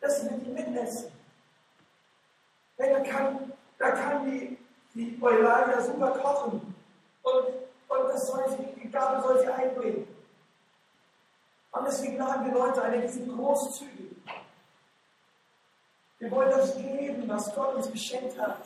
dass 0.00 0.20
sie 0.20 0.30
mit 0.30 0.46
ihnen 0.46 0.54
mitessen. 0.54 1.10
Hey, 2.76 2.92
da 2.92 3.00
kann, 3.00 3.52
da 3.78 3.90
kann 3.90 4.24
die, 4.30 4.58
die 4.94 5.18
Eulalia 5.20 5.80
super 5.80 6.10
kochen 6.12 6.74
und, 7.22 7.44
und 7.88 8.08
das 8.08 8.26
soll 8.26 8.44
sie, 8.50 8.80
die 8.80 8.90
Gabe 8.90 9.22
soll 9.22 9.40
sie 9.40 9.48
einbringen. 9.48 10.06
Und 11.72 11.86
deswegen 11.86 12.18
laden 12.18 12.46
wir 12.46 12.52
Leute 12.52 12.82
ein, 12.82 13.00
die 13.00 13.08
sind 13.08 13.34
großzügig. 13.34 14.16
Wir 16.18 16.30
wollen 16.30 16.50
das 16.50 16.76
geben, 16.76 17.28
was 17.28 17.52
Gott 17.54 17.74
uns 17.74 17.90
geschenkt 17.90 18.38
hat. 18.38 18.64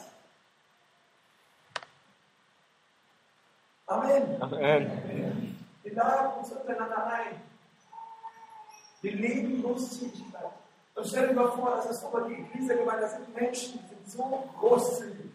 Amen. 3.86 4.42
Amen. 4.42 5.55
Wir 5.86 5.94
laden 5.94 6.38
uns 6.40 6.50
untereinander 6.50 7.06
ein. 7.06 7.40
Wir 9.02 9.12
leben 9.14 9.62
Großzügigkeit. 9.62 10.50
Und 10.96 11.06
stell 11.06 11.28
dir 11.28 11.34
mal 11.34 11.52
vor, 11.52 11.76
das 11.76 11.86
ist 11.86 12.00
so 12.00 12.20
die 12.28 12.42
Ecclesia-Gemeinde, 12.42 13.02
das 13.02 13.12
sind 13.12 13.34
Menschen, 13.36 13.78
die 13.78 13.94
sind 13.94 14.10
so 14.10 14.50
großzügig. 14.58 15.30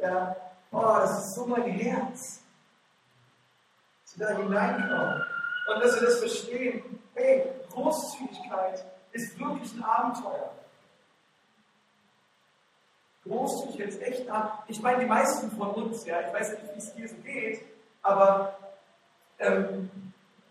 Ja, 0.00 0.34
oh, 0.70 0.80
das 0.80 1.26
ist 1.26 1.34
so 1.34 1.44
mein 1.44 1.64
Herz. 1.64 2.40
Dass 4.04 4.18
wir 4.18 4.26
da 4.28 4.36
hineinkommen. 4.38 5.24
Und 5.66 5.84
dass 5.84 6.00
wir 6.00 6.08
das 6.08 6.18
verstehen. 6.18 6.98
Hey, 7.14 7.52
Großzügigkeit 7.70 8.82
ist 9.12 9.38
wirklich 9.38 9.74
ein 9.74 9.84
Abenteuer. 9.84 10.54
Großzügigkeit 13.24 13.88
ist 13.88 14.00
echt 14.00 14.22
ein 14.22 14.30
Abenteuer. 14.30 14.64
Ich 14.68 14.80
meine, 14.80 15.00
die 15.00 15.06
meisten 15.06 15.50
von 15.50 15.68
uns, 15.72 16.06
ja, 16.06 16.22
ich 16.22 16.32
weiß 16.32 16.52
nicht, 16.52 16.62
wie 16.74 16.78
es 16.78 16.94
dir 16.94 17.08
so 17.10 17.16
geht, 17.16 17.60
aber 18.00 18.58
ähm, 19.42 19.90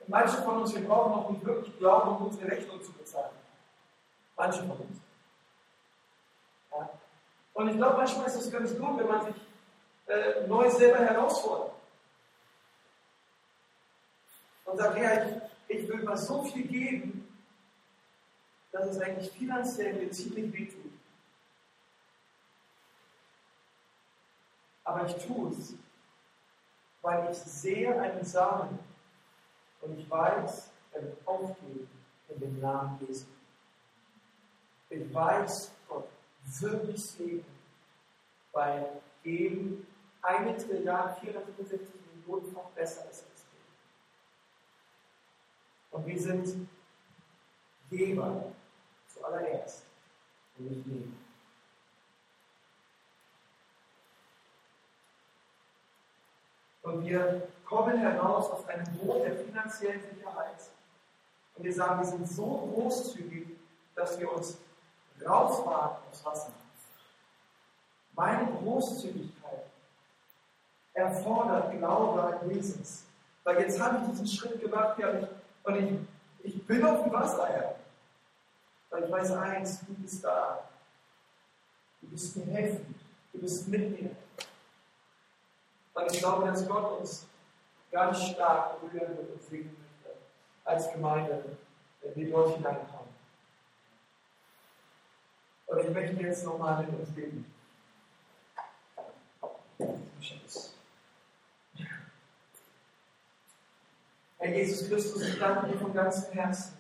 manche 0.08 0.38
von 0.38 0.62
uns, 0.62 0.76
wir 0.76 0.88
brauchen 0.88 1.12
noch 1.12 1.30
nicht 1.30 1.46
wirklich 1.46 1.78
Glauben, 1.80 2.16
um 2.16 2.26
unsere 2.28 2.52
Rechnung 2.52 2.82
zu 2.84 2.92
bezahlen. 2.94 3.36
Manche 4.36 4.60
von 4.60 4.78
uns. 4.78 5.00
Ja. 6.72 6.90
Und 7.54 7.70
ich 7.70 7.78
glaube, 7.78 7.98
manchmal 7.98 8.28
ist 8.28 8.36
es 8.36 8.52
ganz 8.52 8.78
gut, 8.78 9.00
wenn 9.00 9.08
man 9.08 9.26
sich 9.26 9.36
äh, 10.08 10.48
neu 10.48 10.70
selber 10.70 11.00
herausfordert. 11.00 11.72
Und 14.66 14.78
sagt, 14.78 14.98
ja, 14.98 15.26
ich, 15.68 15.80
ich 15.80 15.90
will 15.90 16.04
mal 16.04 16.18
so 16.18 16.44
viel 16.44 16.68
geben, 16.68 17.28
dass 18.72 18.88
es 18.88 19.00
eigentlich 19.00 19.32
finanziell 19.32 19.94
mir 19.94 20.12
ziemlich 20.12 20.54
wehtut. 20.54 20.92
Aber 24.84 25.06
ich 25.06 25.16
tue 25.26 25.52
es, 25.52 25.76
weil 27.02 27.32
ich 27.32 27.38
sehe 27.38 28.00
einen 28.00 28.24
Samen 28.24 28.80
und 29.82 29.98
ich 29.98 30.10
weiß, 30.10 30.72
er 30.94 31.04
wird 31.04 31.18
aufgehen 31.28 31.90
in 32.30 32.40
dem 32.40 32.60
Namen 32.60 33.00
Jesu. 33.08 33.26
Ich 34.90 35.14
weiß, 35.14 35.72
Gott 35.88 36.08
wirklich 36.60 37.06
segnen, 37.06 37.46
weil 38.52 39.02
Geben 39.24 39.88
eine 40.22 40.58
Trillion 40.58 41.16
465 41.22 41.90
Millionenfach 42.16 42.70
besser 42.76 43.10
ist 43.10 43.26
als 43.30 43.46
Geben. 43.46 43.66
Und 45.92 46.06
wir 46.06 46.20
sind 46.20 46.68
Geber 47.90 48.52
zuallererst 49.08 49.84
und 50.58 50.70
nicht 50.70 50.86
Geber. 50.86 51.21
Und 56.92 57.06
wir 57.06 57.48
kommen 57.66 57.98
heraus 57.98 58.50
aus 58.52 58.68
einem 58.68 58.86
Boot 58.98 59.24
der 59.24 59.38
finanziellen 59.38 60.02
Sicherheit. 60.14 60.58
Und 61.56 61.64
wir 61.64 61.74
sagen, 61.74 62.02
wir 62.02 62.08
sind 62.08 62.28
so 62.28 62.70
großzügig, 62.74 63.48
dass 63.96 64.20
wir 64.20 64.32
uns 64.32 64.58
rauswagen 65.26 65.98
aufs 66.10 66.26
Wasser. 66.26 66.52
Meine 68.14 68.52
Großzügigkeit 68.52 69.64
erfordert 70.94 71.72
Glaube 71.78 72.22
an 72.22 72.52
Jesus. 72.52 73.06
Weil 73.44 73.62
jetzt 73.62 73.80
habe 73.80 74.00
ich 74.00 74.12
diesen 74.12 74.28
Schritt 74.28 74.62
gemacht 74.62 75.00
ja, 75.00 75.28
und 75.64 75.76
ich, 75.76 76.00
ich 76.44 76.68
bin 76.68 76.86
auf 76.86 77.04
dem 77.04 77.14
Wasser, 77.14 77.48
Herr. 77.48 77.76
Weil 78.90 79.06
ich 79.06 79.12
weiß 79.12 79.32
eins, 79.32 79.80
du 79.88 79.94
bist 79.94 80.24
da. 80.24 80.68
Du 82.02 82.08
bist 82.08 82.36
mir 82.36 82.46
helfen. 82.46 82.96
Du 83.32 83.40
bist 83.40 83.68
mit 83.68 84.02
mir. 84.02 84.12
Und 86.02 86.14
ich 86.14 86.20
glaube, 86.20 86.48
dass 86.48 86.68
Gott 86.68 87.00
uns 87.00 87.28
ganz 87.92 88.24
stark 88.24 88.82
berühren 88.82 89.18
wird 89.18 89.30
und 89.32 89.42
segnen 89.44 89.76
möchte 89.78 90.18
als 90.64 90.92
Gemeinde, 90.92 91.58
wenn 92.02 92.16
wir 92.16 92.32
dort 92.32 92.56
hineinkommen. 92.56 93.12
Und 95.68 95.80
ich 95.80 95.90
möchte 95.90 96.22
jetzt 96.24 96.46
nochmal 96.46 96.84
mit 96.84 97.00
uns 97.00 97.10
beten. 97.12 97.46
Herr 104.38 104.56
Jesus 104.56 104.90
Christus, 104.90 105.22
ich 105.22 105.40
danke 105.40 105.68
dir 105.68 105.78
von 105.78 105.94
ganzem 105.94 106.34
Herzen, 106.34 106.74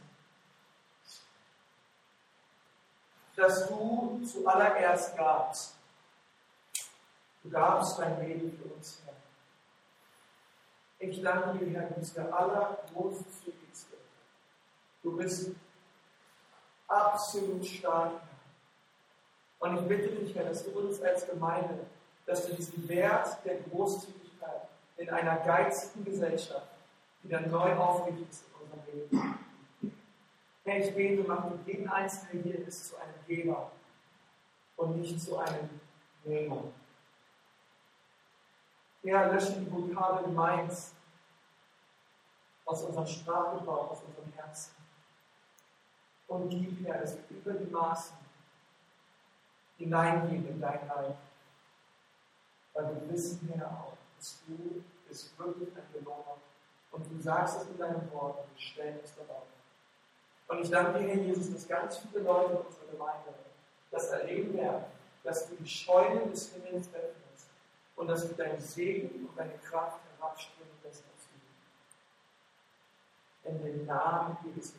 dass 3.36 3.67
du 3.67 4.22
zuallererst 4.26 5.15
gabst. 5.15 5.76
Du 7.43 7.49
gabst 7.49 7.97
dein 7.99 8.19
Leben 8.28 8.57
für 8.57 8.74
uns. 8.74 9.01
Ich 11.04 11.20
danke 11.20 11.58
dir, 11.58 11.80
Herr, 11.80 11.89
du 11.89 11.95
bist 11.95 12.16
der 12.16 12.32
allergroßzügigste. 12.32 13.97
Du 15.02 15.18
bist 15.18 15.49
absolut 16.88 17.66
stark, 17.66 18.12
Herr. 18.12 19.68
Und 19.68 19.78
ich 19.80 19.88
bitte 19.88 20.10
dich, 20.16 20.36
Herr, 20.36 20.45
dass 20.45 20.64
du 20.64 20.70
uns 20.80 21.02
als 21.02 21.28
Gemeinde, 21.28 21.88
dass 22.28 22.45
du 22.45 22.54
diesen 22.54 22.88
Wert 22.88 23.43
der 23.43 23.62
Großzügigkeit 23.62 24.68
in 24.97 25.10
einer 25.10 25.38
geizigen 25.38 26.06
Gesellschaft 26.06 26.68
wieder 27.24 27.41
neu 27.47 27.76
aufrichtest 27.76 28.43
in 28.45 28.64
unserem 28.64 28.93
Leben. 28.93 29.39
Herr, 30.64 30.78
ich 30.78 30.93
bete, 30.93 31.24
mach 31.28 31.49
mit 31.49 31.66
jedem 31.66 31.91
Einzelnen 31.91 32.43
hier 32.43 32.68
ist 32.68 32.89
zu 32.89 32.95
einem 32.97 33.26
Geber 33.28 33.72
und 34.78 35.02
nicht 35.02 35.20
zu 35.20 35.36
einem 35.36 35.68
Nehmer. 36.24 36.64
Herr, 39.04 39.32
lösche 39.32 39.54
die 39.54 39.72
Vokabel 39.72 40.32
Meins 40.32 40.93
aus 42.66 42.84
unserem 42.84 43.08
Sprachgebrauch, 43.08 43.91
aus 43.91 44.04
unserem 44.04 44.32
Herzen. 44.34 44.72
Und 46.28 46.49
gib, 46.49 46.86
Herr, 46.86 46.99
dass 46.99 47.16
wir 47.16 47.38
über 47.38 47.54
die 47.54 47.72
Maßen 47.72 48.16
hineingehen 49.78 50.47
in 50.47 50.62
dein 50.62 50.89
Reich. 50.89 51.16
Weil 52.74 52.95
wir 52.95 53.10
wissen, 53.10 53.52
Herr, 53.54 53.68
auch, 53.68 53.97
dass 54.18 54.39
du 54.45 54.84
bist 55.08 55.38
wirklich 55.38 55.70
ein 55.76 55.91
Belohner. 55.91 56.38
Und 56.91 57.12
du 57.12 57.22
sagst 57.22 57.62
es 57.62 57.70
in 57.70 57.78
deinem 57.78 58.12
Wort 58.14 58.39
und 58.39 58.54
wir 58.54 58.62
stellen 58.62 58.99
uns 58.99 59.14
darauf. 59.16 59.43
Und 60.47 60.60
ich 60.60 60.70
danke 60.70 60.99
dir, 60.99 61.08
Herr 61.08 61.24
Jesus, 61.24 61.52
dass 61.52 61.68
ganz 61.68 61.97
viele 61.97 62.24
Leute 62.24 62.52
in 62.52 62.58
unserer 62.60 62.91
Gemeinde 62.91 63.34
das 63.89 64.08
erleben 64.10 64.54
werden, 64.54 64.86
dass 65.24 65.49
du 65.49 65.56
die 65.56 65.68
Scheunen 65.68 66.30
des 66.30 66.54
Himmels 66.54 66.88
öffnest 66.93 67.20
und 68.02 68.08
dass 68.08 68.28
du 68.28 68.34
deinen 68.34 68.60
Segen 68.60 69.28
und 69.28 69.38
deine 69.38 69.60
Kraft 69.60 69.99
herabströmen 70.18 70.74
lässt 70.84 71.04
auf 71.04 71.22
sie. 71.22 71.39
In 73.47 73.62
den 73.62 73.86
Namen 73.86 74.38
Jesu. 74.56 74.74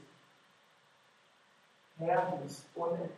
Herr, 1.99 2.33
du 2.33 2.39
bist 2.39 2.65
unendlich. 2.75 3.15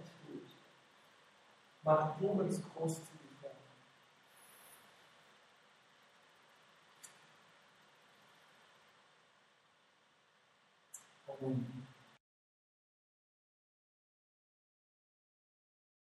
Mach 1.83 2.19
du 2.19 2.27
uns 2.27 2.61
großzügig. 2.75 3.15
Amen. 11.27 11.84